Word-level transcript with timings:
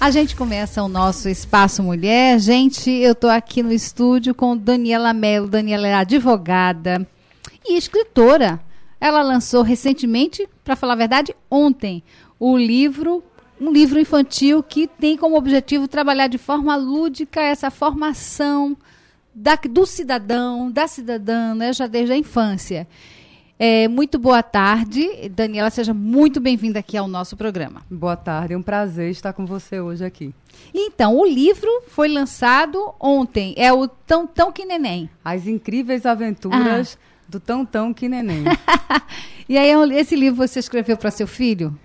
A 0.00 0.10
gente 0.10 0.34
começa 0.34 0.82
o 0.82 0.88
nosso 0.88 1.28
Espaço 1.28 1.82
Mulher. 1.82 2.38
Gente, 2.40 2.90
eu 2.90 3.12
estou 3.12 3.28
aqui 3.28 3.62
no 3.62 3.70
estúdio 3.70 4.34
com 4.34 4.56
Daniela 4.56 5.12
Mello. 5.12 5.46
Daniela 5.46 5.86
é 5.86 5.92
advogada 5.92 7.06
e 7.68 7.76
escritora. 7.76 8.58
Ela 8.98 9.20
lançou 9.20 9.60
recentemente, 9.60 10.48
para 10.64 10.74
falar 10.74 10.94
a 10.94 10.96
verdade, 10.96 11.36
ontem, 11.50 12.02
o 12.38 12.56
livro, 12.56 13.22
um 13.60 13.70
livro 13.70 14.00
infantil 14.00 14.62
que 14.62 14.86
tem 14.86 15.18
como 15.18 15.36
objetivo 15.36 15.86
trabalhar 15.86 16.28
de 16.28 16.38
forma 16.38 16.74
lúdica 16.76 17.42
essa 17.42 17.70
formação 17.70 18.74
da, 19.34 19.54
do 19.56 19.84
cidadão, 19.84 20.70
da 20.70 20.88
cidadã, 20.88 21.54
né, 21.54 21.74
já 21.74 21.86
desde 21.86 22.14
a 22.14 22.16
infância. 22.16 22.88
É, 23.62 23.86
muito 23.88 24.18
boa 24.18 24.42
tarde. 24.42 25.06
Daniela, 25.28 25.68
seja 25.68 25.92
muito 25.92 26.40
bem-vinda 26.40 26.78
aqui 26.78 26.96
ao 26.96 27.06
nosso 27.06 27.36
programa. 27.36 27.82
Boa 27.90 28.16
tarde, 28.16 28.54
é 28.54 28.56
um 28.56 28.62
prazer 28.62 29.10
estar 29.10 29.34
com 29.34 29.44
você 29.44 29.78
hoje 29.78 30.02
aqui. 30.02 30.34
Então, 30.72 31.18
o 31.18 31.26
livro 31.26 31.68
foi 31.88 32.08
lançado 32.08 32.94
ontem. 32.98 33.52
É 33.58 33.70
o 33.70 33.86
Tão 33.86 34.26
Tão 34.26 34.50
Que 34.50 34.64
Neném. 34.64 35.10
As 35.22 35.46
Incríveis 35.46 36.06
Aventuras 36.06 36.96
ah. 36.98 37.24
do 37.28 37.38
Tão 37.38 37.66
Tão 37.66 37.92
Que 37.92 38.08
Neném. 38.08 38.44
e 39.46 39.58
aí, 39.58 39.70
esse 39.92 40.16
livro 40.16 40.38
você 40.38 40.58
escreveu 40.58 40.96
para 40.96 41.10
seu 41.10 41.26
filho? 41.26 41.78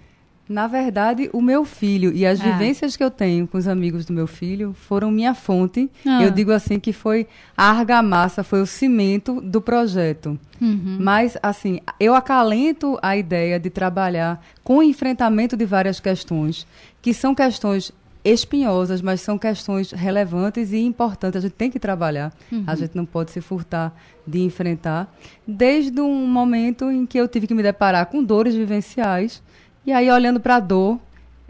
Na 0.48 0.68
verdade, 0.68 1.28
o 1.34 1.42
meu 1.42 1.66
filho 1.66 2.12
e 2.14 2.24
as 2.24 2.40
ah. 2.40 2.44
vivências 2.44 2.96
que 2.96 3.04
eu 3.04 3.10
tenho 3.10 3.48
com 3.48 3.58
os 3.58 3.68
amigos 3.68 4.06
do 4.06 4.14
meu 4.14 4.28
filho 4.28 4.74
foram 4.74 5.10
minha 5.10 5.34
fonte. 5.34 5.90
Ah. 6.06 6.22
Eu 6.24 6.30
digo 6.30 6.52
assim 6.52 6.80
que 6.80 6.94
foi 6.94 7.28
a 7.58 7.72
argamassa, 7.72 8.44
foi 8.44 8.62
o 8.62 8.66
cimento 8.68 9.42
do 9.42 9.60
projeto. 9.60 10.40
Uhum. 10.62 10.98
Mas, 11.00 11.36
assim, 11.42 11.80
eu 12.00 12.14
acalento 12.14 12.98
a 13.02 13.18
ideia 13.18 13.60
de 13.60 13.72
trabalhar 13.72 14.40
com 14.64 14.78
o 14.78 14.84
enfrentamento 14.84 15.58
de 15.58 15.66
várias 15.66 16.00
questões, 16.00 16.68
que 17.02 17.14
são 17.14 17.34
questões 17.34 17.92
espinhosas, 18.24 19.02
mas 19.02 19.22
são 19.22 19.38
questões 19.38 19.92
relevantes 19.92 20.72
e 20.72 20.78
importantes. 20.78 21.38
A 21.38 21.42
gente 21.42 21.54
tem 21.54 21.70
que 21.70 21.80
trabalhar. 21.80 22.34
Uhum. 22.52 22.64
A 22.66 22.76
gente 22.76 22.96
não 22.96 23.06
pode 23.06 23.32
se 23.32 23.42
furtar 23.42 23.96
de 24.26 24.42
enfrentar. 24.42 25.16
Desde 25.48 26.02
um 26.02 26.28
momento 26.28 26.90
em 26.90 27.06
que 27.06 27.20
eu 27.20 27.28
tive 27.28 27.48
que 27.48 27.54
me 27.54 27.62
deparar 27.62 28.08
com 28.08 28.24
dores 28.24 28.56
vivenciais 28.56 29.44
e 29.86 29.92
aí, 29.92 30.10
olhando 30.10 30.40
para 30.40 30.56
a 30.56 30.60
dor, 30.60 31.00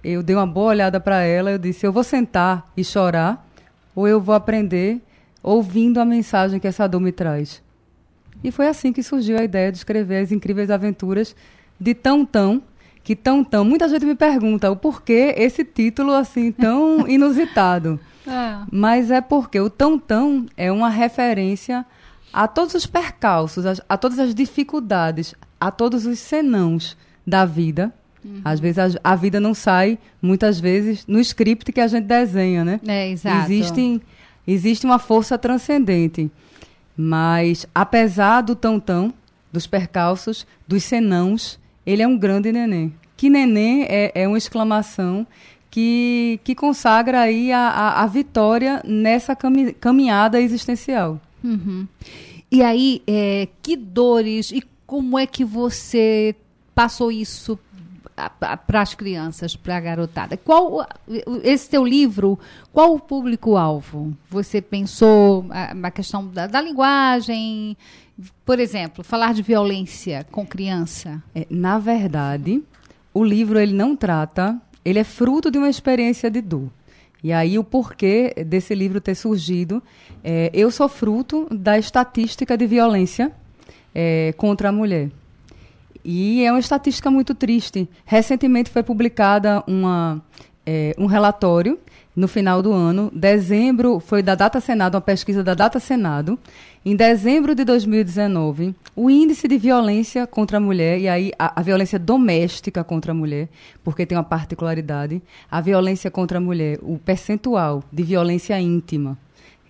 eu 0.03 0.21
dei 0.21 0.35
uma 0.35 0.45
boa 0.45 0.67
olhada 0.67 0.99
para 0.99 1.21
ela, 1.21 1.51
eu 1.51 1.57
disse, 1.57 1.85
eu 1.85 1.91
vou 1.91 2.03
sentar 2.03 2.69
e 2.75 2.83
chorar, 2.83 3.47
ou 3.95 4.07
eu 4.07 4.19
vou 4.19 4.35
aprender 4.35 5.01
ouvindo 5.41 5.99
a 5.99 6.05
mensagem 6.05 6.59
que 6.59 6.67
essa 6.67 6.87
dor 6.87 6.99
me 6.99 7.11
traz. 7.11 7.63
E 8.43 8.51
foi 8.51 8.67
assim 8.67 8.91
que 8.91 9.01
surgiu 9.01 9.37
a 9.37 9.43
ideia 9.43 9.71
de 9.71 9.77
escrever 9.77 10.21
as 10.21 10.31
incríveis 10.31 10.69
aventuras 10.69 11.35
de 11.79 11.93
Tão 11.93 12.25
Tão, 12.25 12.61
que 13.03 13.15
Tão 13.15 13.43
Tão, 13.43 13.63
muita 13.63 13.87
gente 13.87 14.05
me 14.05 14.15
pergunta 14.15 14.69
o 14.69 14.75
porquê 14.75 15.33
esse 15.37 15.63
título 15.63 16.11
assim 16.11 16.51
tão 16.51 17.07
inusitado. 17.09 17.99
É. 18.27 18.57
Mas 18.71 19.11
é 19.11 19.21
porque 19.21 19.59
o 19.59 19.69
Tão 19.69 19.97
Tão 19.97 20.45
é 20.57 20.71
uma 20.71 20.89
referência 20.89 21.85
a 22.33 22.47
todos 22.47 22.73
os 22.73 22.85
percalços, 22.85 23.65
a, 23.65 23.73
a 23.87 23.97
todas 23.97 24.19
as 24.19 24.35
dificuldades, 24.35 25.33
a 25.59 25.71
todos 25.71 26.05
os 26.05 26.19
senãos 26.19 26.97
da 27.25 27.45
vida 27.45 27.93
Uhum. 28.25 28.41
Às 28.43 28.59
vezes 28.59 28.79
a, 28.79 28.99
a, 29.03 29.15
vida 29.15 29.39
não 29.39 29.53
sai, 29.53 29.99
muitas 30.19 30.59
vezes, 30.59 31.05
no 31.07 31.19
script 31.19 31.71
que 31.71 31.79
a 31.79 31.87
gente 31.87 32.05
desenha, 32.05 32.65
né? 32.65 32.79
É, 32.87 33.11
exato. 33.11 33.51
Existem, 33.51 34.01
existe 34.47 34.83
uma 34.83 34.97
força 34.97 35.37
transcendente. 35.37 36.31
Mas, 36.97 37.67
apesar 37.75 38.41
do 38.41 38.55
tão-tão, 38.55 39.13
dos 39.51 39.67
percalços, 39.67 40.47
dos 40.67 40.83
senãos, 40.83 41.59
ele 41.85 42.01
é 42.01 42.07
um 42.07 42.17
grande 42.17 42.51
neném. 42.51 42.93
Que 43.15 43.29
neném 43.29 43.83
é, 43.83 44.11
é 44.15 44.27
uma 44.27 44.37
exclamação 44.37 45.27
que, 45.69 46.39
que 46.43 46.55
consagra 46.55 47.21
aí 47.21 47.51
a, 47.51 47.69
a, 47.69 48.03
a 48.03 48.07
vitória 48.07 48.81
nessa 48.83 49.35
cami 49.35 49.71
caminhada 49.73 50.41
existencial. 50.41 51.21
Uhum. 51.43 51.87
E 52.51 52.63
aí, 52.63 53.03
é, 53.05 53.47
que 53.61 53.75
dores 53.75 54.51
e 54.51 54.63
como 54.87 55.19
é 55.19 55.27
que 55.27 55.45
você 55.45 56.35
passou 56.73 57.11
isso 57.11 57.59
para 58.15 58.81
as 58.81 58.93
crianças, 58.93 59.55
para 59.55 59.75
a 59.75 59.79
garotada. 59.79 60.37
Qual 60.37 60.87
esse 61.43 61.69
teu 61.69 61.85
livro? 61.85 62.39
Qual 62.71 62.95
o 62.95 62.99
público-alvo? 62.99 64.15
Você 64.29 64.61
pensou 64.61 65.45
a, 65.49 65.87
a 65.87 65.91
questão 65.91 66.25
da, 66.25 66.47
da, 66.47 66.61
linguagem, 66.61 67.75
por 68.45 68.59
exemplo, 68.59 69.03
falar 69.03 69.33
de 69.33 69.41
violência 69.41 70.25
com 70.31 70.45
criança? 70.45 71.21
É, 71.33 71.45
na 71.49 71.77
verdade, 71.77 72.63
o 73.13 73.23
livro 73.23 73.59
ele 73.59 73.73
não 73.73 73.95
trata, 73.95 74.59
ele 74.83 74.99
é 74.99 75.03
fruto 75.03 75.51
de 75.51 75.57
uma 75.57 75.69
experiência 75.69 76.31
de 76.31 76.41
dor. 76.41 76.69
E 77.21 77.33
aí 77.33 77.59
o 77.59 77.63
porquê 77.63 78.33
desse 78.45 78.73
livro 78.73 79.01
ter 79.01 79.15
surgido, 79.15 79.83
é, 80.23 80.49
eu 80.53 80.71
sou 80.71 80.87
fruto 80.87 81.47
da 81.51 81.77
estatística 81.77 82.55
de 82.55 82.65
violência 82.65 83.31
é, 83.93 84.33
contra 84.37 84.69
a 84.69 84.71
mulher. 84.71 85.09
E 86.07 86.43
é 86.43 86.51
uma 86.51 86.59
estatística 86.59 87.09
muito 87.09 87.33
triste. 87.33 87.89
Recentemente 88.05 88.69
foi 88.69 88.83
publicada 88.83 89.63
uma, 89.65 90.21
é, 90.63 90.93
um 90.99 91.07
relatório 91.07 91.79
no 92.15 92.27
final 92.27 92.61
do 92.61 92.71
ano. 92.71 93.11
Dezembro 93.11 93.99
foi 93.99 94.21
da 94.21 94.35
Data 94.35 94.61
Senado, 94.61 94.93
uma 94.93 95.01
pesquisa 95.01 95.43
da 95.43 95.55
Data 95.55 95.79
Senado. 95.79 96.37
Em 96.85 96.95
dezembro 96.95 97.55
de 97.55 97.65
2019, 97.65 98.75
o 98.95 99.09
índice 99.09 99.47
de 99.47 99.57
violência 99.57 100.27
contra 100.27 100.57
a 100.57 100.59
mulher, 100.59 100.99
e 100.99 101.07
aí 101.07 101.31
a, 101.39 101.59
a, 101.59 101.63
violência 101.63 101.97
doméstica 101.97 102.83
contra 102.83 103.11
a 103.11 103.15
mulher, 103.15 103.49
porque 103.83 104.05
tem 104.05 104.15
uma 104.15 104.23
particularidade, 104.23 105.19
a 105.49 105.59
violência 105.59 106.11
contra 106.11 106.37
a 106.37 106.41
mulher, 106.41 106.77
o 106.83 106.99
percentual 106.99 107.83
de 107.91 108.03
violência 108.03 108.59
íntima, 108.59 109.17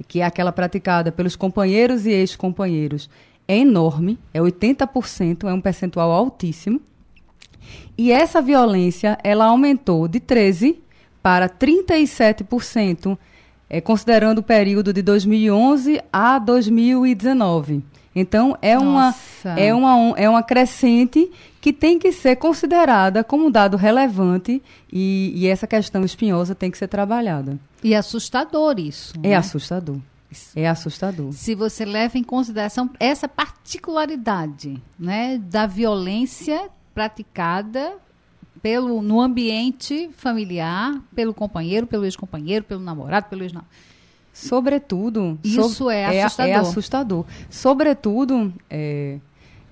que 0.09 0.19
é 0.19 0.25
aquela 0.25 0.51
praticada 0.51 1.09
pelos 1.09 1.37
companheiros 1.37 2.05
e 2.05 2.11
ex-companheiros, 2.11 3.09
é 3.47 3.57
enorme, 3.57 4.17
é 4.33 4.39
80%, 4.39 5.47
é 5.47 5.53
um 5.53 5.61
percentual 5.61 6.11
altíssimo. 6.11 6.81
E 7.97 8.11
essa 8.11 8.41
violência, 8.41 9.17
ela 9.23 9.45
aumentou 9.45 10.07
de 10.07 10.19
13 10.19 10.79
para 11.21 11.49
37%, 11.49 13.17
é, 13.69 13.81
considerando 13.81 14.39
o 14.39 14.43
período 14.43 14.93
de 14.93 15.01
2011 15.01 16.01
a 16.11 16.37
2019. 16.37 17.83
Então, 18.15 18.57
é 18.61 18.77
uma, 18.77 19.13
é, 19.57 19.73
uma, 19.73 20.13
é 20.17 20.29
uma 20.29 20.41
crescente 20.41 21.29
que 21.59 21.73
tem 21.73 21.99
que 21.99 22.13
ser 22.13 22.37
considerada 22.37 23.23
como 23.23 23.47
um 23.47 23.51
dado 23.51 23.75
relevante 23.75 24.63
e, 24.91 25.33
e 25.35 25.47
essa 25.47 25.67
questão 25.67 26.05
espinhosa 26.05 26.55
tem 26.55 26.71
que 26.71 26.77
ser 26.77 26.87
trabalhada. 26.87 27.59
E 27.83 27.93
é 27.93 27.97
assustador 27.97 28.79
isso. 28.79 29.13
É 29.21 29.29
né? 29.29 29.35
assustador. 29.35 29.97
É 30.55 30.67
assustador. 30.67 31.31
Se 31.33 31.55
você 31.55 31.85
leva 31.85 32.17
em 32.17 32.23
consideração 32.23 32.89
essa 32.99 33.27
particularidade 33.27 34.81
né, 34.97 35.37
da 35.37 35.65
violência 35.65 36.69
praticada 36.93 37.97
pelo, 38.61 39.01
no 39.01 39.21
ambiente 39.21 40.09
familiar, 40.17 40.99
pelo 41.13 41.33
companheiro, 41.33 41.85
pelo 41.85 42.05
ex-companheiro, 42.05 42.65
pelo 42.65 42.81
namorado, 42.81 43.27
pelo 43.29 43.43
ex-namorado. 43.43 43.75
Sobretudo. 44.33 45.39
Isso 45.43 45.69
so, 45.69 45.89
é, 45.89 46.17
é 46.17 46.23
assustador. 46.23 46.51
É, 46.51 46.55
assustador. 46.55 47.25
Sobretudo, 47.49 48.53
é, 48.69 49.19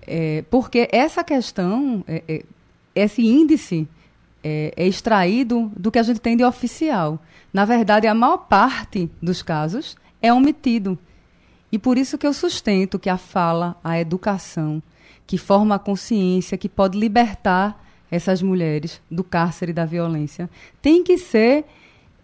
é, 0.03 0.43
porque 0.49 0.87
essa 0.91 1.23
questão, 1.23 2.03
é, 2.07 2.23
é, 2.27 2.45
esse 2.95 3.21
índice 3.21 3.87
é, 4.43 4.73
é 4.77 4.87
extraído 4.87 5.71
do 5.75 5.91
que 5.91 5.99
a 5.99 6.03
gente 6.03 6.21
tem 6.21 6.37
de 6.37 6.43
oficial. 6.43 7.19
Na 7.51 7.65
verdade, 7.65 8.07
a 8.07 8.13
maior 8.13 8.37
parte 8.37 9.09
dos 9.21 9.41
casos 9.41 9.97
é 10.23 10.33
omitido. 10.33 10.97
E 11.69 11.77
por 11.77 11.97
isso 11.97 12.17
que 12.17 12.25
eu 12.25 12.33
sustento 12.33 12.97
que 12.97 13.09
a 13.09 13.17
fala, 13.17 13.75
a 13.83 13.99
educação, 13.99 14.81
que 15.27 15.37
forma 15.37 15.75
a 15.75 15.79
consciência, 15.79 16.57
que 16.57 16.69
pode 16.69 16.97
libertar 16.97 17.83
essas 18.09 18.41
mulheres 18.41 19.01
do 19.11 19.23
cárcere 19.23 19.73
da 19.73 19.85
violência, 19.85 20.49
tem 20.81 21.03
que 21.03 21.17
ser 21.17 21.65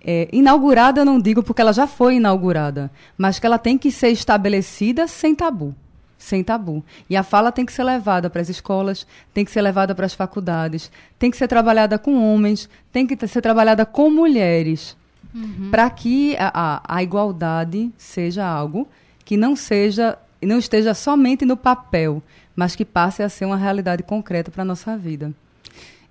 é, 0.02 0.30
inaugurada, 0.32 1.02
eu 1.02 1.06
não 1.06 1.20
digo 1.20 1.44
porque 1.44 1.62
ela 1.62 1.74
já 1.74 1.88
foi 1.88 2.16
inaugurada, 2.16 2.90
mas 3.18 3.38
que 3.38 3.46
ela 3.46 3.58
tem 3.58 3.78
que 3.78 3.92
ser 3.92 4.10
estabelecida 4.10 5.08
sem 5.08 5.36
tabu. 5.36 5.76
Sem 6.18 6.44
tabu. 6.44 6.84
E 7.10 7.16
a 7.16 7.24
fala 7.24 7.52
tem 7.52 7.66
que 7.66 7.74
ser 7.74 7.84
levada 7.84 8.30
para 8.30 8.42
as 8.42 8.50
escolas, 8.50 9.08
tem 9.34 9.44
que 9.44 9.52
ser 9.52 9.62
levada 9.62 9.96
para 9.96 10.06
as 10.06 10.14
faculdades, 10.14 10.92
tem 11.18 11.32
que 11.32 11.38
ser 11.38 11.48
trabalhada 11.48 11.98
com 11.98 12.22
homens, 12.22 12.70
tem 12.92 13.08
que 13.08 13.28
ser 13.28 13.42
trabalhada 13.42 13.86
com 13.86 14.10
mulheres 14.10 14.96
uhum. 15.34 15.70
para 15.72 15.90
que 15.90 16.36
a, 16.38 16.52
a, 16.54 16.98
a, 16.98 17.04
igualdade 17.04 17.92
seja 17.98 18.46
algo 18.46 18.88
que 19.24 19.38
não 19.38 19.56
seja 19.56 20.18
não 20.42 20.58
esteja 20.58 20.94
somente 20.94 21.46
no 21.46 21.58
papel, 21.58 22.24
mas 22.56 22.76
que 22.76 22.86
passe 22.86 23.22
a 23.22 23.28
ser 23.28 23.46
uma 23.46 23.58
realidade 23.58 24.04
concreta 24.04 24.50
para 24.50 24.62
a 24.62 24.66
nossa 24.66 24.98
vida. 24.98 25.34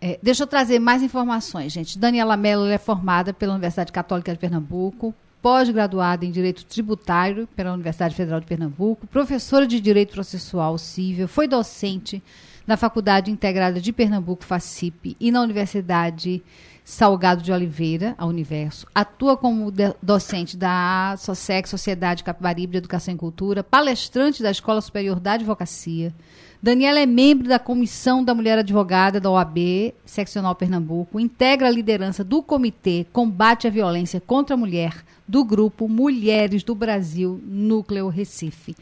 É, 0.01 0.19
deixa 0.23 0.43
eu 0.43 0.47
trazer 0.47 0.79
mais 0.79 1.03
informações, 1.03 1.73
gente. 1.73 1.99
Daniela 1.99 2.37
Mello 2.37 2.67
é 2.67 2.79
formada 2.79 3.33
pela 3.33 3.53
Universidade 3.53 3.91
Católica 3.91 4.33
de 4.33 4.39
Pernambuco, 4.39 5.15
pós-graduada 5.43 6.25
em 6.25 6.31
Direito 6.31 6.65
Tributário 6.65 7.49
pela 7.57 7.73
Universidade 7.73 8.15
Federal 8.15 8.41
de 8.41 8.47
Pernambuco, 8.47 9.07
professora 9.07 9.67
de 9.67 9.81
Direito 9.81 10.13
Processual 10.13 10.77
Civil, 10.79 11.27
foi 11.27 11.49
docente 11.49 12.23
na 12.67 12.77
Faculdade 12.77 13.31
Integrada 13.31 13.81
de 13.81 13.93
Pernambuco, 13.93 14.45
FACIP, 14.45 15.17
e 15.19 15.31
na 15.31 15.41
Universidade 15.41 16.43
Salgado 16.89 17.43
de 17.43 17.53
Oliveira, 17.53 18.15
a 18.17 18.25
Universo. 18.25 18.87
Atua 18.95 19.37
como 19.37 19.71
docente 20.03 20.57
da 20.57 21.15
SOSEC, 21.19 21.69
Sociedade 21.69 22.25
Capibaribe 22.25 22.73
de 22.73 22.79
Educação 22.79 23.13
e 23.13 23.19
Cultura, 23.19 23.63
palestrante 23.63 24.43
da 24.43 24.51
Escola 24.51 24.81
Superior 24.81 25.21
da 25.21 25.33
Advocacia. 25.35 26.15
Daniela 26.63 26.99
é 26.99 27.05
membro 27.05 27.47
da 27.47 27.59
Comissão 27.59 28.25
da 28.25 28.35
Mulher 28.35 28.59
Advogada 28.59 29.21
da 29.21 29.31
OAB, 29.31 29.93
Seccional 30.07 30.55
Pernambuco, 30.55 31.21
integra 31.21 31.69
a 31.69 31.71
liderança 31.71 32.25
do 32.25 32.43
Comitê 32.43 33.05
Combate 33.13 33.67
à 33.67 33.71
Violência 33.71 34.19
contra 34.19 34.55
a 34.55 34.59
Mulher 34.59 35.05
do 35.29 35.45
grupo 35.45 35.91
Mulheres 35.91 36.63
do 36.63 36.75
Brasil, 36.75 37.39
Núcleo 37.45 38.09
Recife. 38.09 38.75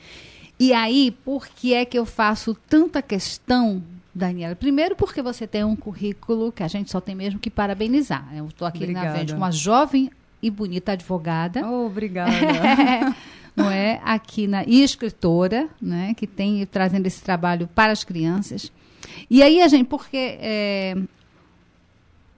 E 0.60 0.72
aí, 0.72 1.10
por 1.10 1.48
que 1.48 1.74
é 1.74 1.84
que 1.84 1.98
eu 1.98 2.06
faço 2.06 2.56
tanta 2.68 3.02
questão 3.02 3.82
Daniela. 4.16 4.56
Primeiro 4.56 4.96
porque 4.96 5.20
você 5.20 5.46
tem 5.46 5.62
um 5.62 5.76
currículo 5.76 6.50
que 6.50 6.62
a 6.62 6.68
gente 6.68 6.90
só 6.90 7.00
tem 7.00 7.14
mesmo 7.14 7.38
que 7.38 7.50
parabenizar. 7.50 8.26
Eu 8.34 8.46
estou 8.46 8.66
aqui 8.66 8.78
obrigada. 8.78 9.06
na 9.08 9.14
frente 9.14 9.32
com 9.32 9.38
uma 9.38 9.52
jovem 9.52 10.10
e 10.42 10.50
bonita 10.50 10.92
advogada. 10.92 11.66
Oh, 11.68 11.86
obrigada. 11.86 12.30
não 13.54 13.70
é? 13.70 14.00
Aqui 14.04 14.46
na 14.46 14.64
e 14.64 14.82
escritora, 14.82 15.68
né? 15.80 16.14
Que 16.14 16.26
tem 16.26 16.64
trazendo 16.66 17.06
esse 17.06 17.22
trabalho 17.22 17.68
para 17.74 17.92
as 17.92 18.04
crianças. 18.04 18.72
E 19.28 19.42
aí 19.42 19.60
a 19.60 19.68
gente, 19.68 19.86
porque 19.86 20.38
é, 20.40 20.96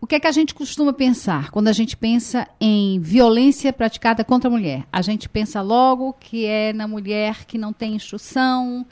o 0.01 0.07
que 0.07 0.17
é 0.17 0.21
que 0.21 0.27
a 0.27 0.33
gente 0.33 0.55
costuma 0.55 0.93
pensar 0.93 1.51
quando 1.51 1.69
a 1.69 1.73
gente 1.73 1.97
pensa 1.97 2.47
em 2.61 2.99
violência 3.01 3.73
praticada 3.73 4.25
contra 4.25 4.49
a 4.49 4.51
mulher? 4.51 4.85
A 4.93 5.01
gente 5.01 5.29
pensa 5.29 5.61
logo 5.61 6.13
que 6.15 6.45
é 6.45 6.73
na 6.73 6.89
mulher 6.89 7.45
que 7.45 7.57
não 7.57 7.73
tem 7.73 7.95
instrução, 7.95 8.85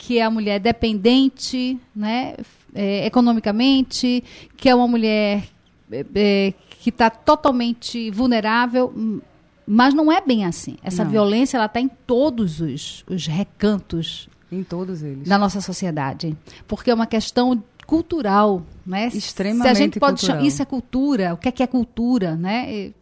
que 0.00 0.18
é 0.18 0.22
a 0.22 0.30
mulher 0.30 0.58
dependente, 0.58 1.78
né, 1.94 2.34
é, 2.74 3.04
economicamente, 3.04 4.24
que 4.56 4.66
é 4.66 4.74
uma 4.74 4.88
mulher 4.88 5.44
é, 5.92 6.06
é 6.14 6.54
que 6.80 6.88
está 6.88 7.10
totalmente 7.10 8.10
vulnerável, 8.10 9.22
mas 9.66 9.92
não 9.92 10.10
é 10.10 10.22
bem 10.22 10.46
assim. 10.46 10.78
Essa 10.82 11.04
não. 11.04 11.10
violência 11.10 11.58
ela 11.58 11.66
está 11.66 11.78
em 11.82 11.88
todos 12.06 12.62
os, 12.62 13.04
os 13.06 13.26
recantos 13.26 14.26
em 14.50 14.62
todos 14.62 15.02
eles 15.02 15.28
da 15.28 15.36
nossa 15.36 15.60
sociedade, 15.60 16.34
porque 16.66 16.90
é 16.90 16.94
uma 16.94 17.06
questão 17.06 17.62
cultural, 17.86 18.62
né? 18.86 19.08
Extremamente 19.12 19.64
Se 19.64 19.68
a 19.68 19.74
gente 19.74 20.00
pode 20.00 20.20
cultural. 20.20 20.36
chamar, 20.38 20.48
isso 20.48 20.62
é 20.62 20.64
cultura. 20.64 21.34
O 21.34 21.36
que 21.36 21.48
é 21.48 21.52
que 21.52 21.62
é 21.62 21.66
cultura, 21.66 22.36
né? 22.36 22.92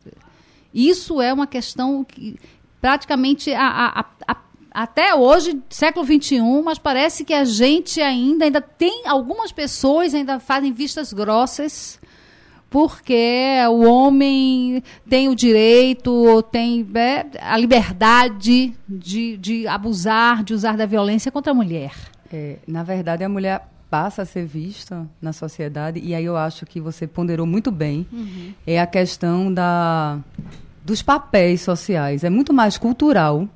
Isso 0.74 1.22
é 1.22 1.32
uma 1.32 1.46
questão 1.46 2.04
que 2.04 2.36
praticamente 2.80 3.52
a, 3.52 4.00
a, 4.00 4.04
a 4.26 4.47
até 4.70 5.14
hoje, 5.14 5.60
século 5.70 6.04
XXI, 6.04 6.40
mas 6.64 6.78
parece 6.78 7.24
que 7.24 7.32
a 7.32 7.44
gente 7.44 8.00
ainda, 8.00 8.44
ainda 8.44 8.60
tem 8.60 9.06
algumas 9.06 9.50
pessoas 9.50 10.14
ainda 10.14 10.38
fazem 10.38 10.72
vistas 10.72 11.12
grossas 11.12 11.98
porque 12.70 13.56
o 13.70 13.84
homem 13.84 14.82
tem 15.08 15.28
o 15.28 15.34
direito, 15.34 16.42
tem 16.52 16.86
é, 16.94 17.26
a 17.40 17.56
liberdade 17.56 18.74
de, 18.88 19.36
de 19.38 19.66
abusar, 19.66 20.44
de 20.44 20.52
usar 20.52 20.76
da 20.76 20.84
violência 20.84 21.32
contra 21.32 21.52
a 21.52 21.54
mulher. 21.54 21.92
É, 22.32 22.56
na 22.66 22.82
verdade, 22.82 23.24
a 23.24 23.28
mulher 23.28 23.66
passa 23.90 24.22
a 24.22 24.26
ser 24.26 24.44
vista 24.44 25.08
na 25.20 25.32
sociedade, 25.32 25.98
e 25.98 26.14
aí 26.14 26.24
eu 26.24 26.36
acho 26.36 26.66
que 26.66 26.78
você 26.78 27.06
ponderou 27.06 27.46
muito 27.46 27.70
bem, 27.70 28.06
uhum. 28.12 28.52
é 28.66 28.78
a 28.78 28.86
questão 28.86 29.52
da, 29.52 30.18
dos 30.84 31.00
papéis 31.00 31.62
sociais. 31.62 32.22
É 32.22 32.28
muito 32.28 32.52
mais 32.52 32.76
cultural 32.76 33.48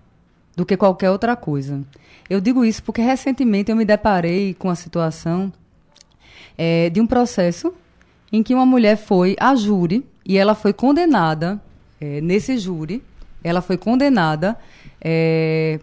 do 0.57 0.67
que 0.67 0.77
qualquer 0.77 1.11
outra 1.11 1.37
coisa. 1.37 1.83
Eu 2.29 2.41
digo 2.41 2.65
isso 2.65 2.83
porque 2.83 3.01
recentemente 3.03 3.71
eu 3.71 3.77
me 3.77 3.85
deparei 3.85 4.55
com 4.55 4.71
a 4.71 4.75
situação 4.75 5.53
é, 6.57 6.91
de 6.91 7.01
um 7.01 7.07
processo 7.07 7.73
em 8.33 8.43
que 8.43 8.55
uma 8.55 8.67
mulher 8.67 8.97
foi 8.97 9.37
a 9.39 9.55
júri 9.55 10.07
e 10.25 10.39
ela 10.39 10.55
foi 10.55 10.73
condenada 10.73 11.61
é, 12.01 12.21
nesse 12.21 12.57
júri, 12.57 13.03
ela 13.45 13.61
foi 13.61 13.77
condenada 13.77 14.59
é, 15.01 15.79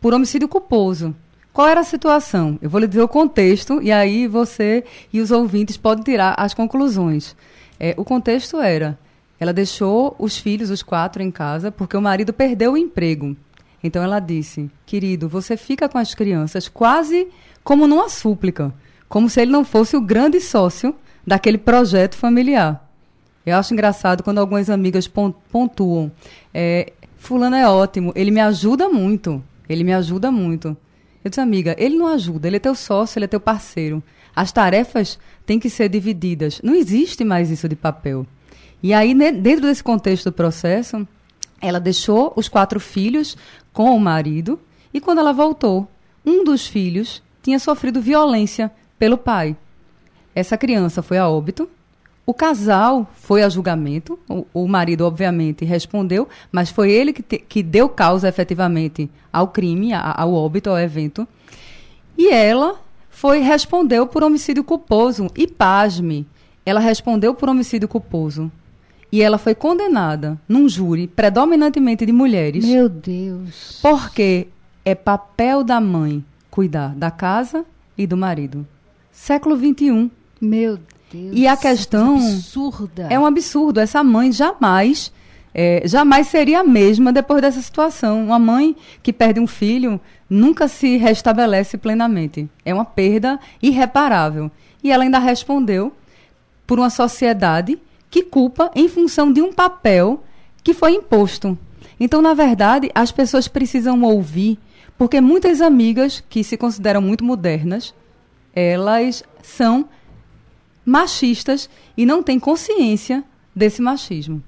por 0.00 0.12
homicídio 0.12 0.48
culposo. 0.48 1.14
Qual 1.52 1.68
era 1.68 1.80
a 1.80 1.84
situação? 1.84 2.58
Eu 2.60 2.68
vou 2.68 2.80
lhe 2.80 2.88
dizer 2.88 3.02
o 3.02 3.08
contexto 3.08 3.80
e 3.80 3.92
aí 3.92 4.26
você 4.26 4.84
e 5.12 5.20
os 5.20 5.30
ouvintes 5.30 5.76
podem 5.76 6.02
tirar 6.02 6.34
as 6.36 6.52
conclusões. 6.52 7.36
É, 7.78 7.94
o 7.96 8.04
contexto 8.04 8.60
era: 8.60 8.98
ela 9.38 9.52
deixou 9.52 10.16
os 10.18 10.36
filhos, 10.36 10.70
os 10.70 10.82
quatro, 10.82 11.22
em 11.22 11.30
casa 11.30 11.70
porque 11.70 11.96
o 11.96 12.02
marido 12.02 12.32
perdeu 12.32 12.72
o 12.72 12.76
emprego. 12.76 13.36
Então 13.84 14.02
ela 14.02 14.18
disse: 14.18 14.70
Querido, 14.86 15.28
você 15.28 15.58
fica 15.58 15.86
com 15.90 15.98
as 15.98 16.14
crianças 16.14 16.66
quase 16.68 17.28
como 17.62 17.86
numa 17.86 18.08
súplica, 18.08 18.72
como 19.08 19.28
se 19.28 19.42
ele 19.42 19.52
não 19.52 19.62
fosse 19.62 19.94
o 19.94 20.00
grande 20.00 20.40
sócio 20.40 20.94
daquele 21.26 21.58
projeto 21.58 22.16
familiar. 22.16 22.90
Eu 23.44 23.56
acho 23.56 23.74
engraçado 23.74 24.22
quando 24.22 24.38
algumas 24.38 24.70
amigas 24.70 25.06
pontuam: 25.06 26.10
é, 26.52 26.94
Fulano 27.18 27.56
é 27.56 27.68
ótimo, 27.68 28.10
ele 28.16 28.30
me 28.30 28.40
ajuda 28.40 28.88
muito, 28.88 29.44
ele 29.68 29.84
me 29.84 29.92
ajuda 29.92 30.32
muito. 30.32 30.74
Eu 31.22 31.30
disse, 31.30 31.40
amiga, 31.40 31.74
ele 31.78 31.96
não 31.96 32.06
ajuda, 32.06 32.46
ele 32.46 32.56
é 32.56 32.60
teu 32.60 32.74
sócio, 32.74 33.18
ele 33.18 33.24
é 33.24 33.28
teu 33.28 33.40
parceiro. 33.40 34.02
As 34.36 34.52
tarefas 34.52 35.18
têm 35.46 35.58
que 35.58 35.70
ser 35.70 35.88
divididas. 35.88 36.60
Não 36.62 36.74
existe 36.74 37.24
mais 37.24 37.50
isso 37.50 37.66
de 37.66 37.74
papel. 37.74 38.26
E 38.82 38.92
aí, 38.92 39.14
dentro 39.14 39.62
desse 39.62 39.82
contexto 39.82 40.26
do 40.26 40.32
processo, 40.32 41.08
ela 41.66 41.80
deixou 41.80 42.32
os 42.36 42.48
quatro 42.48 42.78
filhos 42.78 43.36
com 43.72 43.96
o 43.96 44.00
marido 44.00 44.60
e 44.92 45.00
quando 45.00 45.18
ela 45.18 45.32
voltou, 45.32 45.88
um 46.24 46.44
dos 46.44 46.66
filhos 46.66 47.22
tinha 47.42 47.58
sofrido 47.58 48.00
violência 48.00 48.70
pelo 48.98 49.18
pai. 49.18 49.56
Essa 50.34 50.56
criança 50.56 51.02
foi 51.02 51.18
a 51.18 51.28
óbito. 51.28 51.68
O 52.26 52.32
casal 52.32 53.10
foi 53.14 53.42
a 53.42 53.48
julgamento. 53.48 54.18
O, 54.28 54.46
o 54.54 54.68
marido, 54.68 55.04
obviamente, 55.04 55.64
respondeu, 55.64 56.28
mas 56.52 56.70
foi 56.70 56.90
ele 56.90 57.12
que, 57.12 57.22
te, 57.22 57.38
que 57.38 57.62
deu 57.62 57.88
causa 57.88 58.28
efetivamente 58.28 59.10
ao 59.32 59.48
crime, 59.48 59.92
a, 59.92 60.14
ao 60.16 60.32
óbito, 60.32 60.70
ao 60.70 60.78
evento. 60.78 61.26
E 62.16 62.30
ela 62.30 62.80
foi 63.10 63.40
respondeu 63.40 64.06
por 64.06 64.22
homicídio 64.22 64.64
culposo. 64.64 65.28
E 65.36 65.46
pasme, 65.46 66.26
ela 66.64 66.80
respondeu 66.80 67.34
por 67.34 67.48
homicídio 67.48 67.88
culposo 67.88 68.50
e 69.14 69.22
ela 69.22 69.38
foi 69.38 69.54
condenada 69.54 70.36
num 70.48 70.68
júri 70.68 71.06
predominantemente 71.06 72.04
de 72.04 72.10
mulheres. 72.10 72.64
Meu 72.64 72.88
Deus. 72.88 73.78
Porque 73.80 74.48
é 74.84 74.92
papel 74.92 75.62
da 75.62 75.80
mãe 75.80 76.24
cuidar 76.50 76.88
da 76.96 77.12
casa 77.12 77.64
e 77.96 78.08
do 78.08 78.16
marido. 78.16 78.66
Século 79.12 79.56
XXI. 79.56 80.10
Meu 80.40 80.80
Deus. 81.12 81.32
E 81.32 81.46
a 81.46 81.56
questão. 81.56 82.16
É 82.16 82.26
absurda. 82.26 83.06
É 83.08 83.16
um 83.16 83.24
absurdo. 83.24 83.78
Essa 83.78 84.02
mãe 84.02 84.32
jamais. 84.32 85.12
É, 85.54 85.82
jamais 85.84 86.26
seria 86.26 86.62
a 86.62 86.64
mesma 86.64 87.12
depois 87.12 87.40
dessa 87.40 87.62
situação. 87.62 88.24
Uma 88.24 88.40
mãe 88.40 88.74
que 89.00 89.12
perde 89.12 89.38
um 89.38 89.46
filho 89.46 90.00
nunca 90.28 90.66
se 90.66 90.96
restabelece 90.96 91.78
plenamente. 91.78 92.48
É 92.64 92.74
uma 92.74 92.84
perda 92.84 93.38
irreparável. 93.62 94.50
E 94.82 94.90
ela 94.90 95.04
ainda 95.04 95.20
respondeu 95.20 95.92
por 96.66 96.80
uma 96.80 96.90
sociedade 96.90 97.78
que 98.14 98.22
culpa 98.22 98.70
em 98.76 98.88
função 98.88 99.32
de 99.32 99.42
um 99.42 99.52
papel 99.52 100.22
que 100.62 100.72
foi 100.72 100.92
imposto. 100.92 101.58
Então, 101.98 102.22
na 102.22 102.32
verdade, 102.32 102.88
as 102.94 103.10
pessoas 103.10 103.48
precisam 103.48 104.00
ouvir, 104.02 104.56
porque 104.96 105.20
muitas 105.20 105.60
amigas 105.60 106.22
que 106.30 106.44
se 106.44 106.56
consideram 106.56 107.02
muito 107.02 107.24
modernas, 107.24 107.92
elas 108.54 109.24
são 109.42 109.88
machistas 110.86 111.68
e 111.96 112.06
não 112.06 112.22
têm 112.22 112.38
consciência 112.38 113.24
desse 113.52 113.82
machismo. 113.82 114.40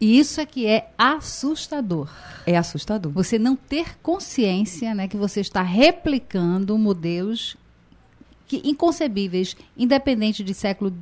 E 0.00 0.18
isso 0.18 0.40
é 0.40 0.44
que 0.44 0.66
é 0.66 0.90
assustador. 0.98 2.10
É 2.44 2.56
assustador. 2.56 3.12
Você 3.12 3.38
não 3.38 3.54
ter 3.54 3.96
consciência 4.00 4.92
né, 4.96 5.06
que 5.06 5.16
você 5.16 5.40
está 5.40 5.62
replicando 5.62 6.76
modelos 6.76 7.56
que, 8.48 8.60
inconcebíveis, 8.64 9.56
independente 9.76 10.42
de 10.42 10.52
século 10.52 10.92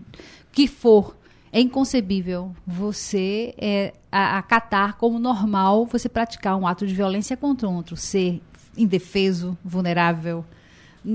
que 0.52 0.68
for, 0.68 1.16
é 1.52 1.60
inconcebível 1.60 2.54
você 2.66 3.54
é, 3.58 3.92
acatar 4.10 4.96
como 4.96 5.18
normal 5.18 5.86
você 5.86 6.08
praticar 6.08 6.56
um 6.56 6.66
ato 6.66 6.86
de 6.86 6.94
violência 6.94 7.36
contra 7.36 7.68
outro, 7.68 7.96
ser 7.96 8.40
indefeso, 8.76 9.58
vulnerável. 9.64 10.44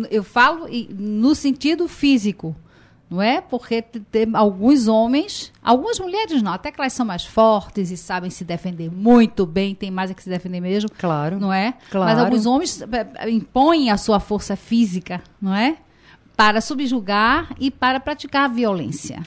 Eu 0.09 0.23
falo 0.23 0.67
no 0.89 1.35
sentido 1.35 1.87
físico, 1.87 2.55
não 3.09 3.21
é? 3.21 3.39
Porque 3.39 3.81
tem 3.81 4.27
alguns 4.33 4.87
homens, 4.87 5.53
algumas 5.63 5.99
mulheres 5.99 6.41
não, 6.41 6.51
até 6.51 6.71
que 6.71 6.81
elas 6.81 6.91
são 6.91 7.05
mais 7.05 7.23
fortes 7.23 7.91
e 7.91 7.95
sabem 7.95 8.29
se 8.29 8.43
defender 8.43 8.91
muito 8.91 9.45
bem, 9.45 9.73
tem 9.73 9.91
mais 9.91 10.11
a 10.11 10.13
que 10.13 10.23
se 10.23 10.29
defender 10.29 10.59
mesmo. 10.59 10.89
Claro. 10.97 11.39
Não 11.39 11.53
é? 11.53 11.75
Claro. 11.89 12.11
Mas 12.11 12.19
alguns 12.19 12.45
homens 12.45 12.81
é, 12.81 13.29
impõem 13.29 13.89
a 13.89 13.97
sua 13.97 14.19
força 14.19 14.55
física, 14.55 15.21
não 15.41 15.55
é? 15.55 15.77
Para 16.35 16.59
subjugar 16.59 17.55
e 17.57 17.71
para 17.71 17.99
praticar 17.99 18.45
a 18.45 18.53
violência. 18.53 19.23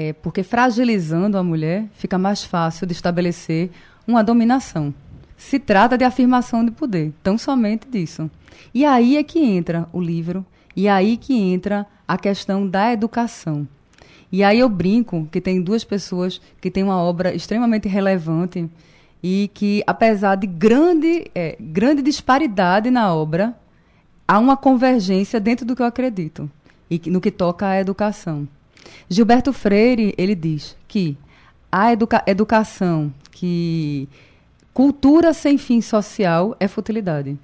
É, 0.00 0.12
porque 0.12 0.44
fragilizando 0.44 1.36
a 1.36 1.42
mulher 1.42 1.86
fica 1.92 2.16
mais 2.16 2.44
fácil 2.44 2.86
de 2.86 2.92
estabelecer 2.92 3.68
uma 4.06 4.22
dominação. 4.22 4.94
Se 5.36 5.58
trata 5.58 5.98
de 5.98 6.04
afirmação 6.04 6.64
de 6.64 6.70
poder, 6.70 7.12
tão 7.20 7.36
somente 7.36 7.88
disso. 7.88 8.30
E 8.72 8.84
aí 8.84 9.16
é 9.16 9.24
que 9.24 9.40
entra 9.40 9.88
o 9.92 10.00
livro, 10.00 10.46
e 10.76 10.88
aí 10.88 11.16
que 11.16 11.34
entra 11.34 11.84
a 12.06 12.16
questão 12.16 12.64
da 12.64 12.92
educação. 12.92 13.66
E 14.30 14.44
aí 14.44 14.60
eu 14.60 14.68
brinco 14.68 15.28
que 15.32 15.40
tem 15.40 15.60
duas 15.60 15.82
pessoas 15.82 16.40
que 16.60 16.70
têm 16.70 16.84
uma 16.84 17.02
obra 17.02 17.34
extremamente 17.34 17.88
relevante 17.88 18.70
e 19.20 19.50
que, 19.52 19.82
apesar 19.84 20.36
de 20.36 20.46
grande, 20.46 21.28
é, 21.34 21.56
grande 21.58 22.02
disparidade 22.02 22.88
na 22.88 23.12
obra, 23.12 23.52
há 24.28 24.38
uma 24.38 24.56
convergência 24.56 25.40
dentro 25.40 25.66
do 25.66 25.74
que 25.74 25.82
eu 25.82 25.86
acredito 25.86 26.48
e 26.88 27.02
no 27.10 27.20
que 27.20 27.32
toca 27.32 27.66
à 27.66 27.80
educação. 27.80 28.46
Gilberto 29.08 29.52
Freire, 29.52 30.14
ele 30.16 30.34
diz 30.34 30.76
que 30.86 31.16
a 31.70 31.92
educa 31.92 32.22
educação 32.26 33.12
que 33.30 34.08
cultura 34.72 35.32
sem 35.32 35.58
fim 35.58 35.80
social 35.80 36.56
é 36.58 36.68
futilidade. 36.68 37.38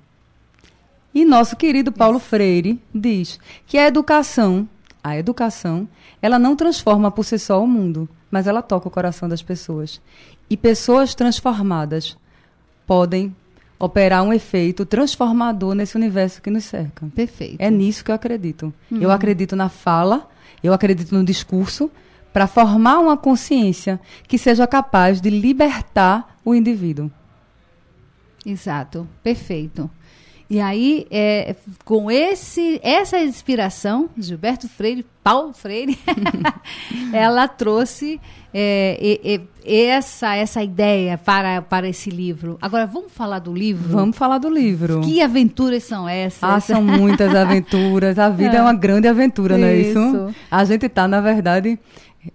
E 1.15 1.25
nosso 1.25 1.57
querido 1.57 1.93
Paulo 1.93 2.19
Freire 2.19 2.81
diz 2.93 3.39
que 3.67 3.79
a 3.79 3.87
educação, 3.87 4.69
a 5.03 5.17
educação, 5.17 5.89
ela 6.21 6.39
não 6.39 6.57
transforma 6.57 7.11
por 7.11 7.25
si 7.25 7.39
só 7.39 7.63
o 7.63 7.67
mundo, 7.67 8.09
mas 8.31 8.47
ela 8.47 8.63
toca 8.63 8.89
o 8.89 8.91
coração 8.91 9.29
das 9.29 9.43
pessoas. 9.43 10.01
E 10.51 10.57
pessoas 10.57 11.15
transformadas 11.15 12.17
podem 12.87 13.35
operar 13.79 14.23
um 14.23 14.33
efeito 14.33 14.85
transformador 14.85 15.75
nesse 15.75 15.97
universo 15.97 16.41
que 16.43 16.51
nos 16.51 16.65
cerca. 16.65 17.07
Perfeito. 17.15 17.57
É 17.61 17.71
nisso 17.71 18.05
que 18.05 18.11
eu 18.11 18.15
acredito. 18.15 18.73
Uhum. 18.91 19.01
Eu 19.01 19.11
acredito 19.11 19.55
na 19.55 19.69
fala, 19.69 20.29
eu 20.63 20.73
acredito 20.73 21.15
no 21.15 21.25
discurso, 21.25 21.91
para 22.33 22.49
formar 22.49 22.99
uma 22.99 23.17
consciência 23.17 24.01
que 24.27 24.37
seja 24.37 24.67
capaz 24.67 25.21
de 25.21 25.31
libertar 25.31 26.37
o 26.45 26.53
indivíduo. 26.53 27.11
Exato, 28.45 29.09
perfeito. 29.23 29.89
E 30.49 30.61
aí, 30.61 31.07
é, 31.11 31.57
com 31.85 32.11
esse, 32.11 32.79
essa 32.83 33.19
inspiração, 33.19 34.11
Gilberto 34.17 34.69
Freire, 34.69 35.05
Paulo 35.23 35.55
Freire, 35.55 35.99
ela 37.13 37.49
trouxe 37.49 38.21
é, 38.53 38.99
e, 39.01 39.41
essa, 39.65 40.37
essa 40.37 40.63
ideia 40.63 41.17
para, 41.17 41.63
para 41.63 41.89
esse 41.89 42.11
livro. 42.11 42.59
Agora, 42.61 42.87
vamos 42.87 43.11
falar 43.13 43.39
do 43.39 43.55
livro? 43.55 43.89
Vamos 43.89 44.17
falar 44.17 44.39
do 44.39 44.51
livro. 44.51 45.01
Que 45.01 45.23
aventuras 45.23 45.83
são 45.85 46.07
essas? 46.07 46.43
Ah, 46.43 46.61
são 46.61 46.83
muitas 46.83 47.33
aventuras. 47.35 48.19
A 48.19 48.29
vida 48.29 48.57
é, 48.57 48.59
é 48.59 48.63
uma 48.63 48.75
grande 48.75 49.09
aventura, 49.09 49.57
não 49.57 49.67
é 49.67 49.77
isso? 49.77 50.35
A 50.51 50.63
gente 50.65 50.87
está, 50.87 51.09
na 51.09 51.23
verdade, 51.23 51.79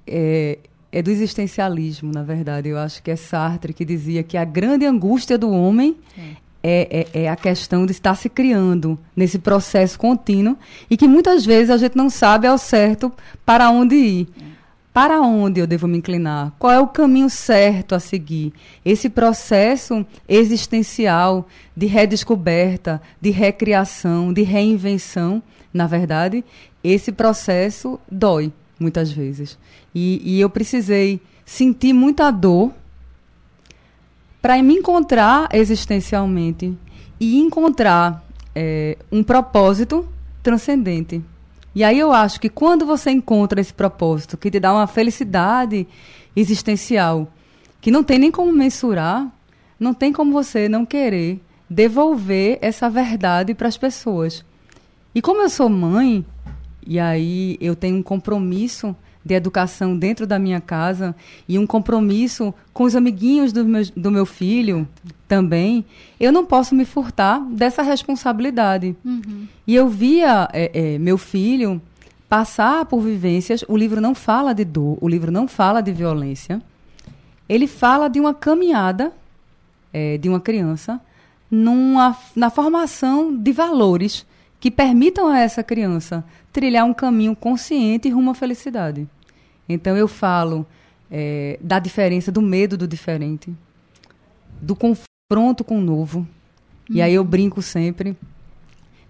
é, 0.08 0.58
é 0.92 1.01
do 1.01 1.12
existencialismo, 1.12 2.12
na 2.12 2.24
verdade. 2.24 2.70
Eu 2.70 2.80
acho 2.80 3.04
que 3.04 3.12
é 3.12 3.16
Sartre 3.16 3.72
que 3.72 3.86
dizia 3.86 4.24
que 4.24 4.36
a 4.36 4.44
grande 4.44 4.86
angústia 4.86 5.38
do 5.38 5.51
homem 5.51 5.96
é 6.62 7.08
é, 7.13 7.24
é, 7.24 7.30
a 7.30 7.36
questão 7.36 7.86
de 7.86 7.92
estar 7.92 8.16
se 8.16 8.30
criando 8.30 9.00
nesse 9.16 9.39
processo 9.39 9.98
contínuo 9.98 10.58
e 10.89 10.98
que 10.98 11.08
muitas 11.08 11.46
vezes 11.46 11.70
a 11.70 11.78
gente 11.78 11.96
não 11.96 12.10
sabe 12.10 12.48
ao 12.48 12.58
certo 12.58 13.12
para 13.46 13.70
onde 13.70 13.96
ir. 13.96 14.28
Para 14.94 15.22
onde 15.22 15.62
eu 15.62 15.68
devo 15.68 15.88
me 15.88 15.98
inclinar? 15.98 16.51
Qual 16.60 16.74
é 16.74 16.80
o 16.80 16.88
caminho 16.88 17.30
certo 17.30 17.96
a 17.96 18.00
seguir? 18.00 18.51
Esse 18.84 19.08
processo 19.08 20.06
existencial 20.28 21.48
de 21.78 21.86
redescoberta, 21.86 23.01
de 23.22 23.30
recriação, 23.30 24.34
de 24.34 24.42
reinvenção, 24.42 25.42
na 25.74 25.88
verdade, 25.88 26.44
esse 26.84 27.12
processo 27.12 28.00
dói 28.12 28.51
muitas 28.80 29.12
vezes. 29.12 29.58
E, 29.94 30.22
e 30.24 30.42
eu 30.42 30.50
precisei 30.50 31.22
sentir 31.46 31.94
muita 31.94 32.32
dor 32.32 32.74
para 34.41 34.62
me 34.62 34.75
encontrar 34.75 35.50
existencialmente 35.53 36.77
e 37.19 37.39
encontrar 37.39 38.24
é, 38.55 38.98
um 39.12 39.24
propósito 39.24 40.08
transcendente. 40.41 41.22
E 41.75 41.84
aí 41.84 42.00
eu 42.00 42.12
acho 42.12 42.39
que 42.39 42.50
quando 42.50 42.86
você 42.86 43.12
encontra 43.12 43.62
esse 43.62 43.74
propósito 43.74 44.38
que 44.38 44.50
te 44.50 44.60
dá 44.60 44.74
uma 44.74 44.88
felicidade 44.88 45.88
existencial, 46.36 47.31
que 47.81 47.91
não 47.91 48.03
tem 48.03 48.17
nem 48.17 48.31
como 48.31 48.51
mensurar, 48.51 49.27
não 49.79 49.93
tem 49.93 50.12
como 50.12 50.31
você 50.31 50.67
não 50.67 50.86
querer 50.86 51.39
devolver 51.69 52.58
essa 52.62 52.89
verdade 52.89 53.53
para 53.53 53.67
as 53.67 53.77
pessoas. 53.77 54.43
E 55.13 55.22
como 55.22 55.41
eu 55.41 55.50
sou 55.50 55.69
mãe, 55.69 56.25
e 56.86 57.00
aí 57.00 57.58
eu 57.62 57.75
tenho 57.75 57.98
um 57.98 58.03
compromisso 58.03 58.96
de 59.24 59.34
educação 59.36 59.98
dentro 59.98 60.26
da 60.26 60.40
minha 60.40 60.62
casa 60.62 61.16
e 61.48 61.60
um 61.60 61.68
compromisso 61.68 62.54
com 62.74 62.84
os 62.84 62.96
amiguinhos 62.96 63.52
do 63.52 63.66
meu, 63.66 63.84
do 63.96 64.12
meu 64.12 64.26
filho 64.26 64.88
também, 65.28 65.86
eu 66.20 66.32
não 66.32 66.46
posso 66.46 66.74
me 66.74 66.86
furtar 66.86 67.40
dessa 67.52 67.82
responsabilidade. 67.82 68.96
Uhum. 69.04 69.48
E 69.68 69.76
eu 69.76 69.88
via 69.88 70.48
é, 70.54 70.96
é, 70.96 70.98
meu 70.98 71.18
filho 71.18 71.82
passar 72.28 72.86
por 72.86 73.02
vivências. 73.02 73.64
O 73.68 73.76
livro 73.76 74.00
não 74.00 74.16
fala 74.16 74.54
de 74.54 74.64
dor, 74.64 74.98
o 75.02 75.08
livro 75.08 75.32
não 75.32 75.48
fala 75.48 75.82
de 75.82 75.92
violência. 75.92 76.62
Ele 77.48 77.68
fala 77.68 78.08
de 78.08 78.20
uma 78.20 78.34
caminhada 78.34 79.12
é, 79.92 80.18
de 80.18 80.30
uma 80.30 80.40
criança 80.40 81.02
numa, 81.50 82.16
na 82.36 82.50
formação 82.50 83.36
de 83.36 83.52
valores 83.52 84.26
que 84.60 84.70
permitam 84.70 85.28
a 85.28 85.39
essa 85.39 85.63
criança 85.63 86.24
trilhar 86.51 86.86
um 86.86 86.94
caminho 86.94 87.36
consciente 87.36 88.10
rumo 88.10 88.32
à 88.32 88.34
felicidade. 88.34 89.08
Então 89.68 89.96
eu 89.96 90.08
falo 90.08 90.66
é, 91.10 91.58
da 91.62 91.80
diferença, 91.80 92.32
do 92.32 92.42
medo 92.42 92.78
do 92.78 92.88
diferente, 92.88 93.54
do 94.62 94.75
confronto 94.75 95.63
com 95.63 95.78
o 95.78 95.82
novo. 95.82 96.20
Hum. 96.20 96.96
E 96.96 97.01
aí 97.01 97.13
eu 97.13 97.24
brinco 97.24 97.62
sempre. 97.62 98.18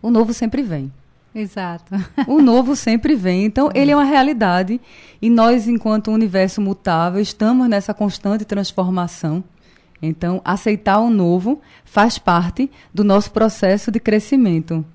O 0.02 0.12
novo 0.12 0.34
sempre 0.34 0.62
vem. 0.62 0.92
Exato. 1.34 1.94
o 2.28 2.42
novo 2.42 2.76
sempre 2.76 3.16
vem. 3.16 3.46
Então, 3.46 3.70
ele 3.76 3.92
é 3.92 3.96
uma 3.96 4.04
realidade. 4.04 4.80
E 5.22 5.30
nós, 5.30 5.68
enquanto 5.68 6.12
universo 6.12 6.62
mutável, 6.62 7.22
estamos 7.22 7.68
nessa 7.68 7.94
constante 7.94 8.46
transformação. 8.46 9.44
Então, 10.02 10.42
aceitar 10.46 11.00
o 11.00 11.10
novo 11.10 11.62
faz 11.84 12.18
parte 12.18 12.72
do 12.94 13.04
nosso 13.04 13.32
processo 13.32 13.92
de 13.92 14.00
crescimento 14.00 14.86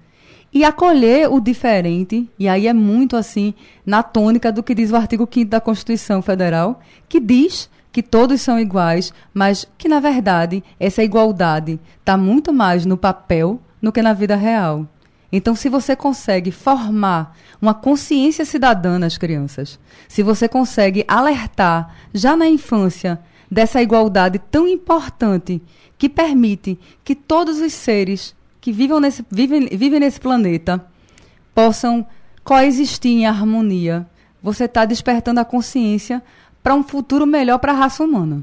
e 0.54 0.64
acolher 0.64 1.28
o 1.28 1.40
diferente, 1.40 2.30
e 2.38 2.48
aí 2.48 2.68
é 2.68 2.72
muito 2.72 3.16
assim, 3.16 3.52
na 3.84 4.04
tônica 4.04 4.52
do 4.52 4.62
que 4.62 4.72
diz 4.72 4.92
o 4.92 4.96
artigo 4.96 5.28
5 5.30 5.50
da 5.50 5.60
Constituição 5.60 6.22
Federal, 6.22 6.80
que 7.08 7.18
diz 7.18 7.68
que 7.90 8.00
todos 8.00 8.40
são 8.40 8.58
iguais, 8.58 9.12
mas 9.32 9.66
que, 9.76 9.88
na 9.88 9.98
verdade, 9.98 10.62
essa 10.78 11.02
igualdade 11.02 11.80
está 11.98 12.16
muito 12.16 12.52
mais 12.52 12.86
no 12.86 12.96
papel 12.96 13.60
do 13.82 13.90
que 13.90 14.00
na 14.00 14.12
vida 14.12 14.36
real. 14.36 14.86
Então, 15.32 15.56
se 15.56 15.68
você 15.68 15.96
consegue 15.96 16.52
formar 16.52 17.36
uma 17.60 17.74
consciência 17.74 18.44
cidadã 18.44 18.96
nas 18.96 19.18
crianças, 19.18 19.80
se 20.06 20.22
você 20.22 20.46
consegue 20.46 21.04
alertar 21.08 21.92
já 22.12 22.36
na 22.36 22.46
infância 22.46 23.20
dessa 23.50 23.82
igualdade 23.82 24.38
tão 24.38 24.68
importante 24.68 25.60
que 25.98 26.08
permite 26.08 26.78
que 27.02 27.16
todos 27.16 27.58
os 27.60 27.72
seres 27.72 28.36
que 28.64 28.72
vivam 28.72 28.98
nesse, 28.98 29.22
vivem, 29.30 29.66
vivem 29.66 30.00
nesse 30.00 30.18
planeta 30.18 30.82
possam 31.54 32.06
coexistir 32.42 33.10
em 33.10 33.26
harmonia. 33.26 34.06
Você 34.42 34.64
está 34.64 34.86
despertando 34.86 35.38
a 35.38 35.44
consciência 35.44 36.22
para 36.62 36.74
um 36.74 36.82
futuro 36.82 37.26
melhor 37.26 37.58
para 37.58 37.72
a 37.72 37.74
raça 37.74 38.02
humana. 38.02 38.42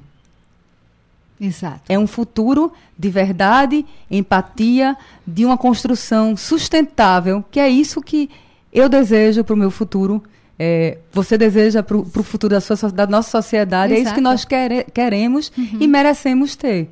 Exato. 1.39 1.81
É 1.89 1.97
um 1.97 2.05
futuro 2.05 2.71
de 2.95 3.09
verdade, 3.09 3.83
empatia, 4.11 4.95
de 5.25 5.43
uma 5.43 5.57
construção 5.57 6.37
sustentável, 6.37 7.43
que 7.49 7.59
é 7.59 7.67
isso 7.67 7.99
que 7.99 8.29
eu 8.71 8.87
desejo 8.87 9.43
para 9.43 9.55
o 9.55 9.57
meu 9.57 9.71
futuro. 9.71 10.21
É, 10.59 10.99
você 11.11 11.35
deseja 11.35 11.81
para 11.81 11.97
o 11.97 12.23
futuro 12.23 12.53
da, 12.53 12.61
sua, 12.61 12.91
da 12.91 13.07
nossa 13.07 13.31
sociedade. 13.31 13.93
Exato. 13.93 14.01
É 14.01 14.05
isso 14.05 14.13
que 14.13 14.21
nós 14.21 14.45
quere, 14.45 14.83
queremos 14.83 15.51
uhum. 15.57 15.77
e 15.79 15.87
merecemos 15.87 16.55
ter. 16.55 16.91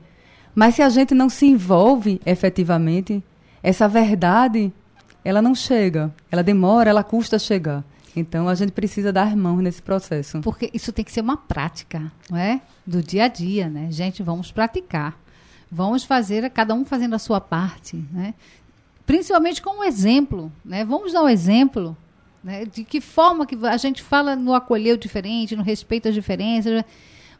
Mas 0.53 0.75
se 0.75 0.81
a 0.81 0.89
gente 0.89 1.13
não 1.13 1.29
se 1.29 1.45
envolve 1.45 2.19
efetivamente, 2.25 3.23
essa 3.61 3.87
verdade, 3.87 4.71
ela 5.23 5.41
não 5.41 5.53
chega. 5.53 6.13
Ela 6.31 6.43
demora, 6.43 6.89
ela 6.89 7.03
custa 7.03 7.37
chegar. 7.37 7.83
Então 8.15 8.47
a 8.49 8.55
gente 8.55 8.71
precisa 8.71 9.13
dar 9.13 9.35
mãos 9.35 9.61
nesse 9.61 9.81
processo. 9.81 10.41
Porque 10.41 10.69
isso 10.73 10.91
tem 10.91 11.05
que 11.05 11.11
ser 11.11 11.21
uma 11.21 11.37
prática, 11.37 12.11
não 12.29 12.37
é? 12.37 12.61
Do 12.85 13.01
dia 13.03 13.25
a 13.25 13.27
dia, 13.27 13.69
né? 13.69 13.87
Gente, 13.91 14.23
vamos 14.23 14.51
praticar. 14.51 15.17
Vamos 15.71 16.03
fazer, 16.03 16.49
cada 16.49 16.73
um 16.73 16.83
fazendo 16.83 17.13
a 17.13 17.19
sua 17.19 17.39
parte, 17.39 18.03
né? 18.11 18.33
Principalmente 19.05 19.61
com 19.61 19.79
um 19.79 19.83
exemplo, 19.83 20.51
né? 20.65 20.83
Vamos 20.83 21.13
dar 21.13 21.23
um 21.23 21.29
exemplo, 21.29 21.95
né? 22.43 22.65
De 22.65 22.83
que 22.83 22.99
forma 22.99 23.45
que 23.45 23.55
a 23.63 23.77
gente 23.77 24.01
fala 24.01 24.35
no 24.35 24.53
acolher 24.53 24.95
o 24.95 24.97
diferente, 24.97 25.55
no 25.55 25.63
respeito 25.63 26.07
às 26.07 26.15
diferenças, 26.15 26.83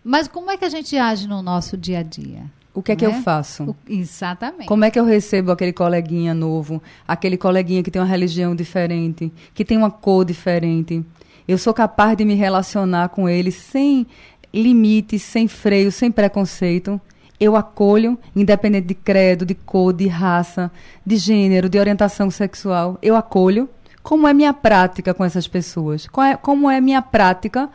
mas 0.03 0.27
como 0.27 0.51
é 0.51 0.57
que 0.57 0.65
a 0.65 0.69
gente 0.69 0.95
age 0.97 1.27
no 1.27 1.41
nosso 1.41 1.75
dia 1.75 1.99
a 1.99 2.03
dia? 2.03 2.43
O 2.73 2.83
que 2.83 2.91
é 2.91 2.95
que 2.95 3.05
eu 3.05 3.11
né? 3.11 3.21
faço? 3.21 3.63
O, 3.63 3.75
exatamente. 3.87 4.67
Como 4.67 4.85
é 4.85 4.91
que 4.91 4.99
eu 4.99 5.05
recebo 5.05 5.51
aquele 5.51 5.73
coleguinha 5.73 6.33
novo, 6.33 6.81
aquele 7.07 7.37
coleguinha 7.37 7.81
que 7.81 7.89
tem 7.89 8.01
uma 8.01 8.07
religião 8.07 8.55
diferente, 8.55 9.31
que 9.53 9.65
tem 9.65 9.77
uma 9.77 9.91
cor 9.91 10.23
diferente? 10.23 11.03
Eu 11.47 11.57
sou 11.57 11.73
capaz 11.73 12.15
de 12.15 12.23
me 12.23 12.35
relacionar 12.35 13.09
com 13.09 13.27
ele 13.27 13.51
sem 13.51 14.05
limites, 14.53 15.23
sem 15.23 15.47
freio, 15.47 15.91
sem 15.91 16.11
preconceito. 16.11 17.01
Eu 17.39 17.55
acolho, 17.55 18.19
independente 18.35 18.87
de 18.87 18.93
credo, 18.93 19.45
de 19.45 19.55
cor, 19.55 19.93
de 19.93 20.07
raça, 20.07 20.71
de 21.05 21.17
gênero, 21.17 21.69
de 21.69 21.79
orientação 21.79 22.29
sexual. 22.29 22.99
Eu 23.01 23.15
acolho 23.15 23.67
como 24.03 24.27
é 24.27 24.33
minha 24.33 24.53
prática 24.53 25.13
com 25.13 25.23
essas 25.23 25.47
pessoas, 25.47 26.07
é, 26.19 26.35
como 26.35 26.69
é 26.69 26.79
minha 26.79 27.01
prática 27.01 27.69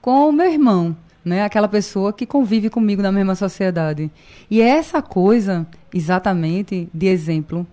com 0.00 0.28
o 0.28 0.32
meu 0.32 0.50
irmão, 0.50 0.96
né? 1.24 1.44
Aquela 1.44 1.68
pessoa 1.68 2.12
que 2.12 2.26
convive 2.26 2.68
comigo 2.68 3.02
na 3.02 3.12
mesma 3.12 3.34
sociedade. 3.34 4.10
E 4.50 4.60
é 4.60 4.68
essa 4.68 5.00
coisa, 5.00 5.66
exatamente, 5.92 6.88
de 6.92 7.06
exemplo. 7.06 7.66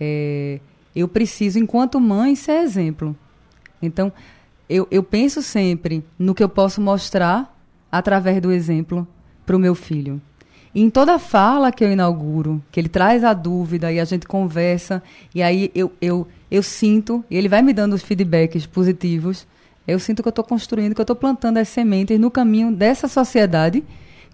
É, 0.00 0.60
eu 0.94 1.08
preciso, 1.08 1.58
enquanto 1.58 2.00
mãe, 2.00 2.34
ser 2.34 2.62
exemplo. 2.62 3.16
Então, 3.80 4.12
eu, 4.68 4.86
eu 4.90 5.02
penso 5.02 5.42
sempre 5.42 6.04
no 6.18 6.34
que 6.34 6.42
eu 6.42 6.48
posso 6.48 6.80
mostrar 6.80 7.54
através 7.90 8.40
do 8.40 8.50
exemplo 8.50 9.06
para 9.44 9.56
o 9.56 9.60
meu 9.60 9.74
filho. 9.74 10.20
E 10.74 10.82
em 10.82 10.90
toda 10.90 11.18
fala 11.18 11.72
que 11.72 11.82
eu 11.82 11.90
inauguro, 11.90 12.62
que 12.70 12.78
ele 12.78 12.88
traz 12.88 13.24
a 13.24 13.32
dúvida 13.32 13.90
e 13.90 13.98
a 13.98 14.04
gente 14.04 14.26
conversa, 14.26 15.02
e 15.34 15.42
aí 15.42 15.70
eu, 15.74 15.90
eu, 16.02 16.26
eu 16.50 16.62
sinto, 16.62 17.24
e 17.30 17.36
ele 17.36 17.48
vai 17.48 17.62
me 17.62 17.72
dando 17.72 17.94
os 17.94 18.02
feedbacks 18.02 18.66
positivos, 18.66 19.46
eu 19.86 19.98
sinto 19.98 20.22
que 20.22 20.28
eu 20.28 20.30
estou 20.30 20.44
construindo, 20.44 20.94
que 20.94 21.00
eu 21.00 21.04
estou 21.04 21.16
plantando 21.16 21.58
as 21.58 21.68
sementes 21.68 22.18
no 22.18 22.30
caminho 22.30 22.72
dessa 22.72 23.08
sociedade 23.08 23.84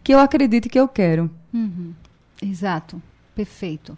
que 0.03 0.13
eu 0.13 0.19
acredito 0.19 0.69
que 0.69 0.79
eu 0.79 0.89
quero. 0.89 1.31
Uhum. 1.53 1.93
Exato. 2.41 3.01
Perfeito. 3.35 3.95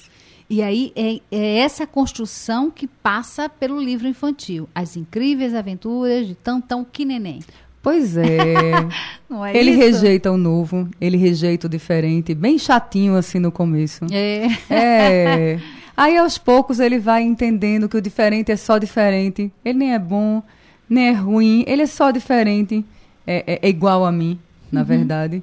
E 0.49 0.63
aí 0.63 0.93
é, 0.95 1.21
é, 1.31 1.59
essa 1.59 1.87
construção 1.87 2.71
que 2.71 2.87
passa 2.87 3.49
pelo 3.49 3.81
livro 3.81 4.07
infantil. 4.07 4.69
As 4.75 4.97
incríveis 4.97 5.55
aventuras 5.55 6.27
de 6.27 6.35
Tantão 6.35 6.87
Neném. 6.99 7.41
Pois 7.83 8.17
é. 8.17 8.25
é 9.53 9.57
ele 9.57 9.73
isso? 9.73 9.81
rejeita 9.81 10.31
o 10.31 10.37
novo, 10.37 10.89
ele 11.01 11.17
rejeita 11.17 11.67
o 11.67 11.71
diferente, 11.71 12.35
bem 12.35 12.59
chatinho 12.59 13.17
assim 13.17 13.39
no 13.39 13.53
começo. 13.53 14.07
É. 14.11 14.47
É. 14.71 15.59
Aí 15.97 16.17
aos 16.17 16.39
poucos 16.39 16.81
ele 16.81 16.99
vai 16.99 17.23
entendendo 17.23 17.89
que 17.89 17.97
o 17.97 18.01
diferente 18.01 18.51
é 18.51 18.57
só 18.57 18.79
diferente. 18.79 19.53
Ele 19.65 19.79
nem 19.79 19.95
é 19.95 19.99
bom, 19.99 20.43
nem 20.89 21.09
é 21.09 21.13
ruim, 21.13 21.65
ele 21.67 21.83
é 21.83 21.87
só 21.87 22.11
diferente. 22.11 22.85
É, 23.27 23.45
é, 23.47 23.59
é 23.63 23.69
igual 23.69 24.05
a 24.05 24.13
mim, 24.13 24.39
na 24.71 24.81
uhum. 24.81 24.87
verdade. 24.87 25.43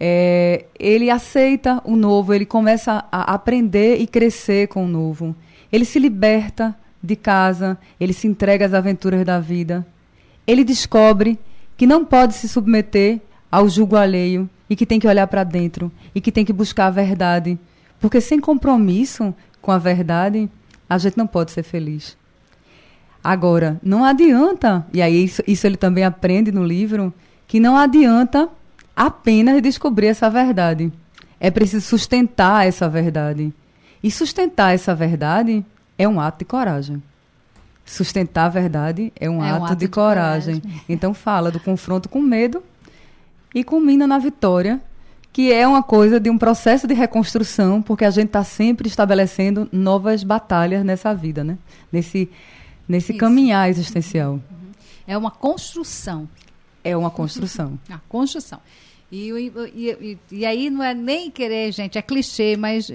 É, 0.00 0.64
ele 0.78 1.10
aceita 1.10 1.82
o 1.84 1.96
novo, 1.96 2.32
ele 2.32 2.46
começa 2.46 3.04
a 3.10 3.34
aprender 3.34 4.00
e 4.00 4.06
crescer 4.06 4.68
com 4.68 4.84
o 4.84 4.88
novo. 4.88 5.34
Ele 5.72 5.84
se 5.84 5.98
liberta 5.98 6.74
de 7.02 7.16
casa, 7.16 7.78
ele 8.00 8.12
se 8.12 8.26
entrega 8.26 8.64
às 8.64 8.74
aventuras 8.74 9.24
da 9.24 9.40
vida. 9.40 9.86
Ele 10.46 10.64
descobre 10.64 11.38
que 11.76 11.86
não 11.86 12.04
pode 12.04 12.34
se 12.34 12.48
submeter 12.48 13.20
ao 13.50 13.68
julgo 13.68 13.96
alheio 13.96 14.48
e 14.70 14.76
que 14.76 14.86
tem 14.86 14.98
que 14.98 15.06
olhar 15.06 15.26
para 15.26 15.44
dentro 15.44 15.90
e 16.14 16.20
que 16.20 16.32
tem 16.32 16.44
que 16.44 16.52
buscar 16.52 16.86
a 16.86 16.90
verdade. 16.90 17.58
Porque 18.00 18.20
sem 18.20 18.40
compromisso 18.40 19.34
com 19.60 19.72
a 19.72 19.78
verdade, 19.78 20.48
a 20.88 20.96
gente 20.98 21.18
não 21.18 21.26
pode 21.26 21.50
ser 21.50 21.62
feliz. 21.62 22.16
Agora, 23.28 23.78
não 23.82 24.04
adianta, 24.04 24.86
e 24.90 25.02
aí 25.02 25.24
isso, 25.24 25.42
isso 25.46 25.66
ele 25.66 25.76
também 25.76 26.02
aprende 26.02 26.50
no 26.50 26.64
livro, 26.64 27.12
que 27.46 27.60
não 27.60 27.76
adianta 27.76 28.48
apenas 28.96 29.60
descobrir 29.60 30.06
essa 30.06 30.30
verdade. 30.30 30.90
É 31.38 31.50
preciso 31.50 31.84
sustentar 31.84 32.66
essa 32.66 32.88
verdade. 32.88 33.52
E 34.02 34.10
sustentar 34.10 34.74
essa 34.74 34.94
verdade 34.94 35.62
é 35.98 36.08
um 36.08 36.18
ato 36.18 36.38
de 36.38 36.46
coragem. 36.46 37.02
Sustentar 37.84 38.46
a 38.46 38.48
verdade 38.48 39.12
é 39.14 39.28
um, 39.28 39.44
é 39.44 39.50
ato, 39.50 39.60
um 39.60 39.64
ato, 39.66 39.76
de, 39.76 39.80
de 39.80 39.88
coragem. 39.88 40.60
coragem. 40.62 40.82
Então 40.88 41.12
fala 41.12 41.50
do 41.50 41.60
confronto 41.60 42.08
com 42.08 42.22
medo 42.22 42.62
e 43.54 43.62
culmina 43.62 44.06
na 44.06 44.18
vitória, 44.18 44.80
que 45.34 45.52
é 45.52 45.68
uma 45.68 45.82
coisa 45.82 46.18
de 46.18 46.30
um 46.30 46.38
processo 46.38 46.86
de 46.86 46.94
reconstrução, 46.94 47.82
porque 47.82 48.06
a 48.06 48.10
gente 48.10 48.28
está 48.28 48.42
sempre 48.42 48.88
estabelecendo 48.88 49.68
novas 49.70 50.24
batalhas 50.24 50.82
nessa 50.82 51.12
vida, 51.12 51.44
né? 51.44 51.58
Nesse, 51.92 52.30
nesse 52.88 53.14
caminhar 53.14 53.68
existencial. 53.68 54.40
É 55.06 55.16
uma 55.16 55.30
construção. 55.30 56.28
É 56.82 56.96
uma 56.96 57.10
construção. 57.10 57.78
A 57.90 57.98
construção. 58.08 58.60
E, 59.10 59.30
e, 59.30 59.52
e, 59.74 60.18
e, 60.30 60.46
aí 60.46 60.68
não 60.68 60.82
é 60.82 60.92
nem 60.92 61.30
querer, 61.30 61.72
gente, 61.72 61.96
é 61.96 62.02
clichê, 62.02 62.56
mas 62.58 62.90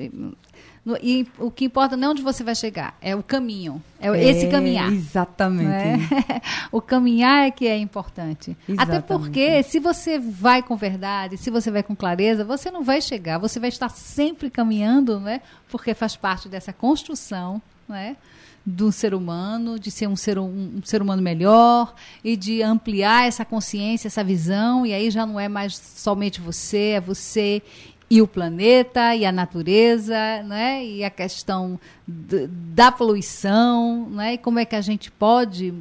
no, 0.86 0.98
e 1.02 1.26
o 1.40 1.50
que 1.50 1.66
importa 1.66 1.96
não 1.96 2.10
é 2.10 2.12
onde 2.12 2.22
você 2.22 2.44
vai 2.44 2.54
chegar, 2.54 2.98
é 3.02 3.16
o 3.16 3.24
caminho. 3.24 3.82
É, 4.02 4.10
é 4.10 4.30
esse 4.30 4.48
caminhar. 4.48 4.92
Exatamente. 4.92 5.70
É? 5.70 6.42
o 6.72 6.82
caminhar 6.82 7.48
é 7.48 7.52
que 7.52 7.66
é 7.66 7.78
importante. 7.78 8.58
Exatamente. 8.68 8.98
Até 8.98 9.02
porque, 9.02 9.64
se 9.64 9.80
você 9.80 10.20
vai 10.20 10.62
com 10.62 10.76
verdade, 10.76 11.38
se 11.38 11.50
você 11.50 11.72
vai 11.72 11.84
com 11.84 11.96
clareza, 11.96 12.44
você 12.44 12.70
não 12.70 12.84
vai 12.84 13.00
chegar, 13.02 13.38
você 13.38 13.62
vai 13.62 13.70
estar 13.70 13.90
sempre 13.90 14.50
caminhando, 14.50 15.22
né? 15.22 15.42
Porque 15.70 15.94
faz 15.94 16.18
parte 16.18 16.50
dessa 16.50 16.74
construção, 16.74 17.62
né? 17.88 18.18
Do 18.66 18.92
ser 18.92 19.14
humano, 19.14 19.78
de 19.78 19.92
ser 19.92 20.08
um 20.08 20.16
ser, 20.16 20.40
um, 20.40 20.78
um, 20.78 20.82
ser 20.84 21.02
humano 21.02 21.22
melhor 21.22 21.94
e 22.24 22.38
de 22.38 22.64
ampliar 22.64 23.28
essa 23.28 23.44
consciência, 23.44 24.08
essa 24.08 24.24
visão, 24.24 24.86
e 24.86 24.94
aí 24.94 25.12
já 25.12 25.26
não 25.26 25.40
é 25.40 25.50
mais 25.50 25.76
somente 25.76 26.40
você, 26.40 26.94
é 26.96 27.02
você 27.02 27.62
e 28.10 28.22
o 28.22 28.28
planeta 28.28 29.16
e 29.16 29.26
a 29.26 29.32
natureza, 29.32 30.16
né? 30.44 30.86
E 30.86 31.04
a 31.04 31.10
questão 31.10 31.80
da 32.08 32.92
poluição, 32.92 34.08
né? 34.10 34.34
E 34.34 34.38
como 34.38 34.60
é 34.60 34.66
que 34.66 34.76
a 34.76 34.82
gente 34.82 35.12
pode, 35.12 35.74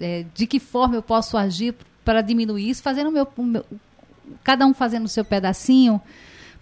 é, 0.00 0.24
de 0.34 0.46
que 0.46 0.58
forma 0.58 0.96
eu 0.96 1.02
posso 1.02 1.36
agir 1.36 1.74
para 2.04 2.20
diminuir 2.20 2.70
isso, 2.70 2.82
fazendo 2.82 3.08
o 3.08 3.12
meu, 3.12 3.28
o 3.36 3.42
meu, 3.42 3.64
cada 4.42 4.66
um 4.66 4.74
fazendo 4.74 5.04
o 5.04 5.08
seu 5.08 5.24
pedacinho, 5.24 6.00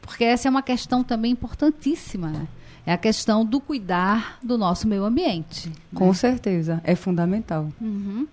porque 0.02 0.24
essa 0.24 0.48
é 0.48 0.50
uma 0.50 0.62
questão 0.62 1.02
também 1.02 1.32
importantíssima, 1.32 2.28
né? 2.28 2.46
É 2.86 2.92
a 2.92 2.98
questão 2.98 3.44
do 3.44 3.60
cuidar 3.60 4.38
do 4.42 4.58
nosso 4.58 4.86
meio 4.86 5.04
ambiente. 5.04 5.72
Com 5.94 6.08
né? 6.08 6.14
certeza, 6.14 6.80
é 6.84 6.94
fundamental. 6.94 7.68
Uhum. 7.80 8.26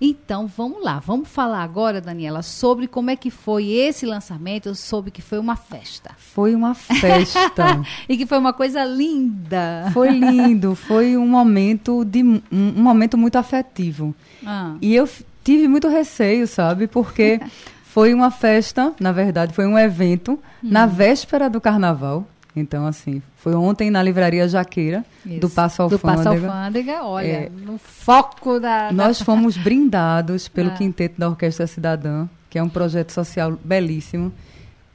Então, 0.00 0.46
vamos 0.46 0.82
lá. 0.82 0.98
Vamos 0.98 1.28
falar 1.28 1.62
agora, 1.62 2.00
Daniela, 2.00 2.42
sobre 2.42 2.86
como 2.86 3.10
é 3.10 3.16
que 3.16 3.30
foi 3.30 3.70
esse 3.70 4.04
lançamento. 4.04 4.66
Eu 4.66 4.74
soube 4.74 5.10
que 5.10 5.22
foi 5.22 5.38
uma 5.38 5.56
festa. 5.56 6.10
Foi 6.18 6.54
uma 6.54 6.74
festa. 6.74 7.82
e 8.08 8.16
que 8.16 8.26
foi 8.26 8.38
uma 8.38 8.52
coisa 8.52 8.84
linda. 8.84 9.90
Foi 9.92 10.10
lindo. 10.10 10.74
Foi 10.74 11.16
um 11.16 11.26
momento, 11.26 12.04
de, 12.04 12.22
um, 12.22 12.42
um 12.52 12.82
momento 12.82 13.16
muito 13.16 13.36
afetivo. 13.36 14.14
Ah. 14.44 14.74
E 14.82 14.94
eu 14.94 15.08
tive 15.42 15.68
muito 15.68 15.88
receio, 15.88 16.46
sabe? 16.46 16.86
Porque 16.86 17.40
foi 17.84 18.12
uma 18.12 18.30
festa, 18.30 18.92
na 19.00 19.12
verdade, 19.12 19.54
foi 19.54 19.66
um 19.66 19.78
evento 19.78 20.32
hum. 20.32 20.38
na 20.68 20.84
véspera 20.84 21.48
do 21.48 21.60
carnaval. 21.60 22.26
Então, 22.56 22.86
assim, 22.86 23.20
foi 23.36 23.54
ontem 23.54 23.90
na 23.90 24.02
livraria 24.02 24.46
Jaqueira, 24.46 25.04
Isso. 25.26 25.40
do 25.40 25.50
Passo 25.50 25.82
Alfândega. 25.82 26.12
Do 26.12 26.16
Passo 26.16 26.28
Alfândega, 26.28 27.02
olha, 27.02 27.26
é, 27.26 27.50
no 27.50 27.78
foco 27.78 28.60
da, 28.60 28.92
Nós 28.92 29.20
fomos 29.20 29.56
brindados 29.56 30.46
pelo 30.46 30.70
ah. 30.70 30.74
Quinteto 30.74 31.18
da 31.18 31.28
Orquestra 31.28 31.66
Cidadã, 31.66 32.28
que 32.48 32.56
é 32.56 32.62
um 32.62 32.68
projeto 32.68 33.10
social 33.10 33.58
belíssimo, 33.64 34.32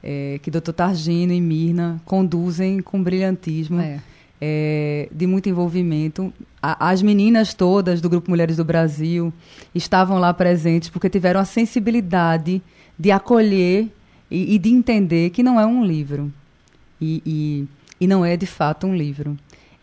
é, 0.02 0.40
que 0.42 0.50
doutor 0.50 0.72
Targino 0.72 1.34
e 1.34 1.40
Mirna 1.40 2.00
conduzem 2.06 2.80
com 2.80 3.02
brilhantismo. 3.02 3.80
É. 3.80 4.00
É, 4.42 5.06
de 5.12 5.26
muito 5.26 5.50
envolvimento. 5.50 6.32
A, 6.62 6.88
as 6.88 7.02
meninas 7.02 7.52
todas 7.52 8.00
do 8.00 8.08
Grupo 8.08 8.30
Mulheres 8.30 8.56
do 8.56 8.64
Brasil 8.64 9.30
estavam 9.74 10.18
lá 10.18 10.32
presentes 10.32 10.88
porque 10.88 11.10
tiveram 11.10 11.40
a 11.40 11.44
sensibilidade 11.44 12.62
de 12.98 13.10
acolher 13.10 13.92
e, 14.30 14.54
e 14.54 14.58
de 14.58 14.70
entender 14.70 15.28
que 15.28 15.42
não 15.42 15.60
é 15.60 15.66
um 15.66 15.84
livro 15.84 16.32
e, 17.00 17.22
e, 17.24 17.68
e 18.00 18.06
não 18.06 18.24
é 18.24 18.36
de 18.36 18.46
fato 18.46 18.86
um 18.86 18.94
livro. 18.94 19.36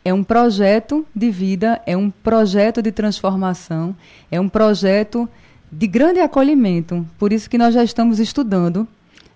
É 0.03 0.13
um 0.13 0.23
projeto 0.23 1.05
de 1.13 1.29
vida, 1.29 1.81
é 1.85 1.97
um 1.97 2.09
projeto 2.09 2.81
de 2.81 2.91
transformação, 2.91 3.95
é 4.31 4.39
um 4.39 4.47
projeto 4.47 5.27
de 5.71 5.87
grande 5.87 6.19
acolhimento. 6.19 7.05
Por 7.17 7.33
isso 7.33 7.49
que 7.49 7.57
nós 7.57 7.73
já 7.73 7.83
estamos 7.83 8.19
estudando. 8.19 8.87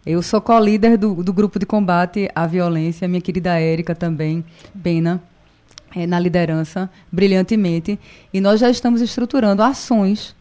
Eu 0.06 0.22
sou 0.22 0.42
co-líder 0.42 0.98
do, 0.98 1.24
do 1.24 1.34
grupo 1.34 1.60
de 1.60 1.66
combate 1.66 2.30
à 2.34 2.48
violência, 2.48 3.08
minha 3.08 3.22
querida 3.22 3.60
Érica 3.60 3.94
também, 3.94 4.44
Pena, 4.82 5.22
é, 5.96 6.08
na 6.08 6.20
liderança, 6.20 6.90
brilhantemente. 7.12 8.00
E 8.34 8.42
nós 8.42 8.60
já 8.60 8.70
estamos 8.70 9.02
estruturando 9.02 9.62
ações 9.62 10.36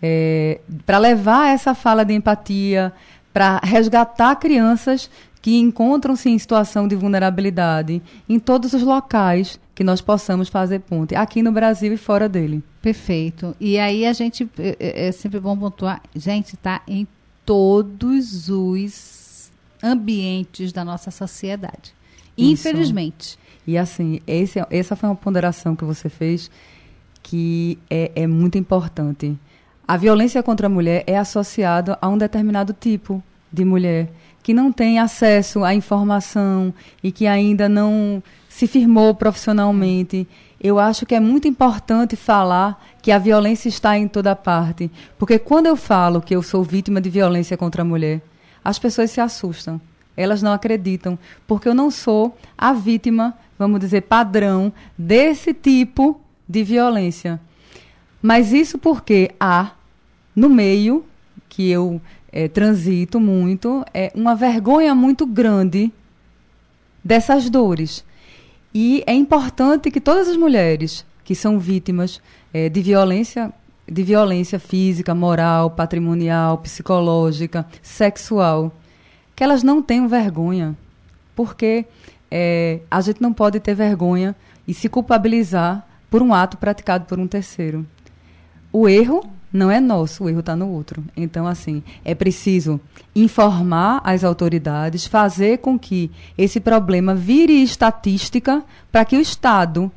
é, 0.00 0.60
para 0.86 0.98
levar 0.98 1.52
essa 1.52 1.74
fala 1.74 2.04
de 2.04 2.14
empatia, 2.14 2.92
para 3.32 3.58
resgatar 3.62 4.36
crianças 4.36 5.10
que 5.42 5.58
encontram-se 5.58 6.30
em 6.30 6.38
situação 6.38 6.86
de 6.86 6.94
vulnerabilidade 6.94 8.00
em 8.28 8.38
todos 8.38 8.72
os 8.72 8.82
locais 8.82 9.58
que 9.74 9.82
nós 9.82 10.00
possamos 10.00 10.48
fazer 10.48 10.78
ponte, 10.78 11.16
aqui 11.16 11.42
no 11.42 11.50
Brasil 11.50 11.92
e 11.92 11.96
fora 11.96 12.28
dele. 12.28 12.62
Perfeito. 12.80 13.56
E 13.58 13.76
aí 13.76 14.06
a 14.06 14.12
gente, 14.12 14.48
é, 14.56 14.76
é, 14.78 15.08
é 15.08 15.12
sempre 15.12 15.40
bom 15.40 15.56
pontuar, 15.56 16.00
gente, 16.14 16.54
está 16.54 16.80
em 16.86 17.08
todos 17.44 18.48
os 18.48 19.50
ambientes 19.82 20.72
da 20.72 20.84
nossa 20.84 21.10
sociedade. 21.10 21.92
Isso. 22.38 22.68
Infelizmente. 22.68 23.36
E 23.66 23.76
assim, 23.76 24.20
esse, 24.26 24.64
essa 24.70 24.94
foi 24.94 25.08
uma 25.08 25.16
ponderação 25.16 25.74
que 25.74 25.84
você 25.84 26.08
fez 26.08 26.48
que 27.20 27.78
é, 27.90 28.12
é 28.14 28.26
muito 28.28 28.58
importante. 28.58 29.36
A 29.86 29.96
violência 29.96 30.42
contra 30.42 30.68
a 30.68 30.70
mulher 30.70 31.02
é 31.06 31.18
associada 31.18 31.98
a 32.00 32.08
um 32.08 32.16
determinado 32.16 32.72
tipo 32.72 33.22
de 33.52 33.64
mulher 33.64 34.08
que 34.42 34.52
não 34.52 34.72
tem 34.72 34.98
acesso 34.98 35.62
à 35.62 35.74
informação 35.74 36.74
e 37.02 37.12
que 37.12 37.26
ainda 37.26 37.68
não 37.68 38.22
se 38.48 38.66
firmou 38.66 39.14
profissionalmente. 39.14 40.26
Eu 40.60 40.78
acho 40.78 41.06
que 41.06 41.14
é 41.14 41.20
muito 41.20 41.46
importante 41.46 42.16
falar 42.16 42.82
que 43.00 43.12
a 43.12 43.18
violência 43.18 43.68
está 43.68 43.96
em 43.96 44.08
toda 44.08 44.34
parte. 44.34 44.90
Porque 45.18 45.38
quando 45.38 45.66
eu 45.66 45.76
falo 45.76 46.20
que 46.20 46.34
eu 46.34 46.42
sou 46.42 46.62
vítima 46.62 47.00
de 47.00 47.08
violência 47.08 47.56
contra 47.56 47.82
a 47.82 47.84
mulher, 47.84 48.20
as 48.64 48.78
pessoas 48.78 49.10
se 49.10 49.20
assustam. 49.20 49.80
Elas 50.16 50.42
não 50.42 50.52
acreditam. 50.52 51.18
Porque 51.46 51.68
eu 51.68 51.74
não 51.74 51.90
sou 51.90 52.36
a 52.56 52.72
vítima, 52.72 53.34
vamos 53.58 53.80
dizer, 53.80 54.02
padrão 54.02 54.72
desse 54.98 55.54
tipo 55.54 56.20
de 56.48 56.62
violência. 56.62 57.40
Mas 58.20 58.52
isso 58.52 58.78
porque 58.78 59.30
há, 59.38 59.72
no 60.34 60.48
meio, 60.48 61.04
que 61.48 61.68
eu 61.70 62.00
é, 62.32 62.48
transito 62.48 63.20
muito, 63.20 63.84
é 63.92 64.10
uma 64.14 64.34
vergonha 64.34 64.94
muito 64.94 65.26
grande 65.26 65.92
dessas 67.04 67.50
dores. 67.50 68.04
E 68.74 69.04
é 69.06 69.12
importante 69.12 69.90
que 69.90 70.00
todas 70.00 70.28
as 70.28 70.36
mulheres 70.36 71.04
que 71.24 71.34
são 71.34 71.58
vítimas 71.58 72.20
é, 72.52 72.68
de 72.68 72.80
violência 72.80 73.52
de 73.86 74.02
violência 74.02 74.58
física, 74.58 75.14
moral, 75.14 75.70
patrimonial, 75.70 76.56
psicológica, 76.58 77.66
sexual, 77.82 78.72
que 79.34 79.42
elas 79.42 79.62
não 79.62 79.82
tenham 79.82 80.08
vergonha, 80.08 80.76
porque 81.34 81.84
é, 82.30 82.80
a 82.90 83.00
gente 83.00 83.20
não 83.20 83.32
pode 83.32 83.60
ter 83.60 83.74
vergonha 83.74 84.34
e 84.66 84.72
se 84.72 84.88
culpabilizar 84.88 85.86
por 86.08 86.22
um 86.22 86.32
ato 86.32 86.56
praticado 86.56 87.04
por 87.06 87.18
um 87.18 87.26
terceiro. 87.26 87.84
O 88.72 88.88
erro 88.88 89.28
não 89.52 89.70
é 89.70 89.78
nosso, 89.80 90.24
o 90.24 90.28
erro 90.28 90.40
está 90.40 90.56
no 90.56 90.68
outro. 90.68 91.04
Então, 91.16 91.46
assim, 91.46 91.82
é 92.04 92.14
preciso 92.14 92.80
informar 93.14 94.00
as 94.02 94.24
autoridades, 94.24 95.06
fazer 95.06 95.58
com 95.58 95.78
que 95.78 96.10
esse 96.38 96.58
problema 96.58 97.14
vire 97.14 97.62
estatística 97.62 98.64
para 98.90 99.04
que 99.04 99.16
o 99.16 99.20
Estado 99.20 99.92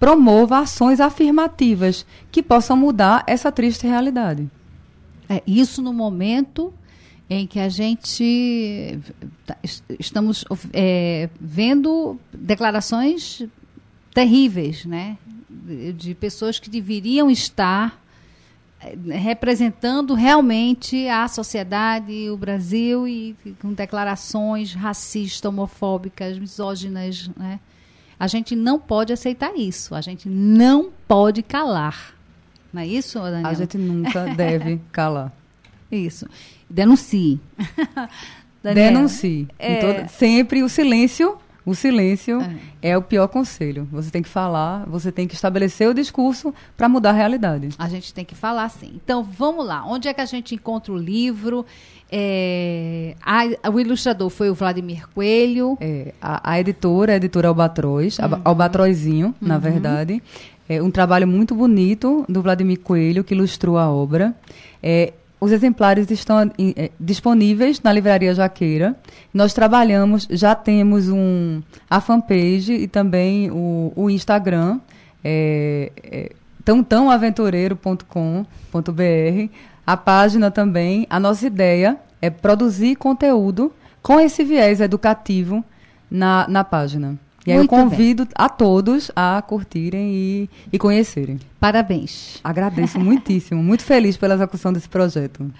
promova 0.00 0.58
ações 0.58 1.00
afirmativas 1.00 2.06
que 2.32 2.42
possam 2.42 2.76
mudar 2.76 3.22
essa 3.26 3.52
triste 3.52 3.86
realidade. 3.86 4.50
É, 5.28 5.42
isso 5.46 5.82
no 5.82 5.92
momento 5.92 6.72
em 7.28 7.46
que 7.46 7.58
a 7.58 7.68
gente 7.68 8.98
tá, 9.46 9.56
estamos 9.98 10.44
é, 10.72 11.28
vendo 11.40 12.18
declarações 12.32 13.42
terríveis, 14.12 14.84
né, 14.84 15.16
de 15.96 16.14
pessoas 16.14 16.58
que 16.58 16.68
deveriam 16.68 17.30
estar 17.30 18.03
representando 19.10 20.14
realmente 20.14 21.08
a 21.08 21.26
sociedade, 21.28 22.30
o 22.30 22.36
Brasil, 22.36 23.06
e 23.06 23.36
com 23.60 23.72
declarações 23.72 24.74
racistas, 24.74 25.48
homofóbicas, 25.48 26.38
misóginas. 26.38 27.30
Né? 27.36 27.60
A 28.18 28.26
gente 28.26 28.54
não 28.56 28.78
pode 28.78 29.12
aceitar 29.12 29.56
isso. 29.56 29.94
A 29.94 30.00
gente 30.00 30.28
não 30.28 30.90
pode 31.06 31.42
calar. 31.42 32.14
Não 32.72 32.82
é 32.82 32.86
isso, 32.86 33.18
Daniel? 33.20 33.46
A 33.46 33.54
gente 33.54 33.78
nunca 33.78 34.26
deve 34.34 34.80
calar. 34.90 35.32
Isso. 35.90 36.26
Denuncie. 36.68 37.40
Denuncie. 38.62 39.46
É... 39.58 40.06
Sempre 40.08 40.62
o 40.62 40.68
silêncio 40.68 41.38
o 41.66 41.74
silêncio 41.74 42.40
é. 42.82 42.90
é. 42.90 42.98
o 42.98 43.02
pior 43.02 43.26
conselho. 43.28 43.88
Você 43.90 44.10
tem 44.10 44.22
que 44.22 44.28
falar, 44.28 44.84
você 44.86 45.10
tem 45.10 45.26
que 45.26 45.34
estabelecer 45.34 45.88
o 45.88 45.94
discurso 45.94 46.54
para 46.76 46.88
mudar 46.88 47.10
a 47.10 47.14
realidade. 47.14 47.70
A 47.78 47.88
gente 47.88 48.12
tem 48.12 48.24
que 48.24 48.34
falar 48.34 48.68
sim. 48.68 49.00
Então 49.02 49.22
vamos 49.22 49.66
lá. 49.66 49.84
Onde 49.86 50.08
é 50.08 50.14
que 50.14 50.20
a 50.20 50.26
gente 50.26 50.54
encontra 50.54 50.92
o 50.92 50.96
livro? 50.96 51.64
É, 52.10 53.16
a, 53.22 53.70
o 53.70 53.80
ilustrador 53.80 54.28
foi 54.28 54.50
o 54.50 54.54
Vladimir 54.54 55.08
Coelho. 55.08 55.76
É, 55.80 56.12
a, 56.20 56.52
a, 56.52 56.60
editora 56.60 57.12
a 57.14 57.16
editora 57.16 57.48
Albatroz, 57.48 58.18
uhum. 58.18 58.40
Albatrozinho, 58.44 59.26
uhum. 59.28 59.48
na 59.48 59.58
verdade. 59.58 60.22
É 60.68 60.82
um 60.82 60.90
trabalho 60.90 61.26
muito 61.26 61.54
bonito 61.54 62.24
do 62.28 62.40
Vladimir 62.40 62.80
Coelho, 62.80 63.24
que 63.24 63.34
ilustrou 63.34 63.76
a 63.76 63.90
obra. 63.90 64.34
É, 64.82 65.12
os 65.44 65.52
exemplares 65.52 66.10
estão 66.10 66.50
é, 66.58 66.90
disponíveis 66.98 67.82
na 67.82 67.92
Livraria 67.92 68.34
Jaqueira. 68.34 68.96
Nós 69.32 69.52
trabalhamos, 69.52 70.26
já 70.30 70.54
temos 70.54 71.10
um, 71.10 71.60
a 71.88 72.00
fanpage 72.00 72.72
e 72.72 72.88
também 72.88 73.50
o, 73.50 73.92
o 73.94 74.08
Instagram, 74.08 74.80
é, 75.22 75.92
é. 76.02 76.30
A 79.86 79.98
página 79.98 80.50
também, 80.50 81.06
a 81.10 81.20
nossa 81.20 81.46
ideia 81.46 81.98
é 82.22 82.30
produzir 82.30 82.96
conteúdo 82.96 83.70
com 84.02 84.18
esse 84.18 84.42
viés 84.42 84.80
educativo 84.80 85.62
na, 86.10 86.46
na 86.48 86.64
página. 86.64 87.18
E 87.46 87.52
aí 87.52 87.58
Muito 87.58 87.74
eu 87.74 87.78
convido 87.78 88.24
bem. 88.24 88.32
a 88.34 88.48
todos 88.48 89.10
a 89.14 89.42
curtirem 89.46 90.12
e, 90.14 90.50
e 90.72 90.78
conhecerem. 90.78 91.38
Parabéns. 91.60 92.40
Agradeço 92.42 92.98
muitíssimo, 92.98 93.62
muito 93.62 93.84
feliz 93.84 94.16
pela 94.16 94.34
execução 94.34 94.72
desse 94.72 94.88
projeto. 94.88 95.50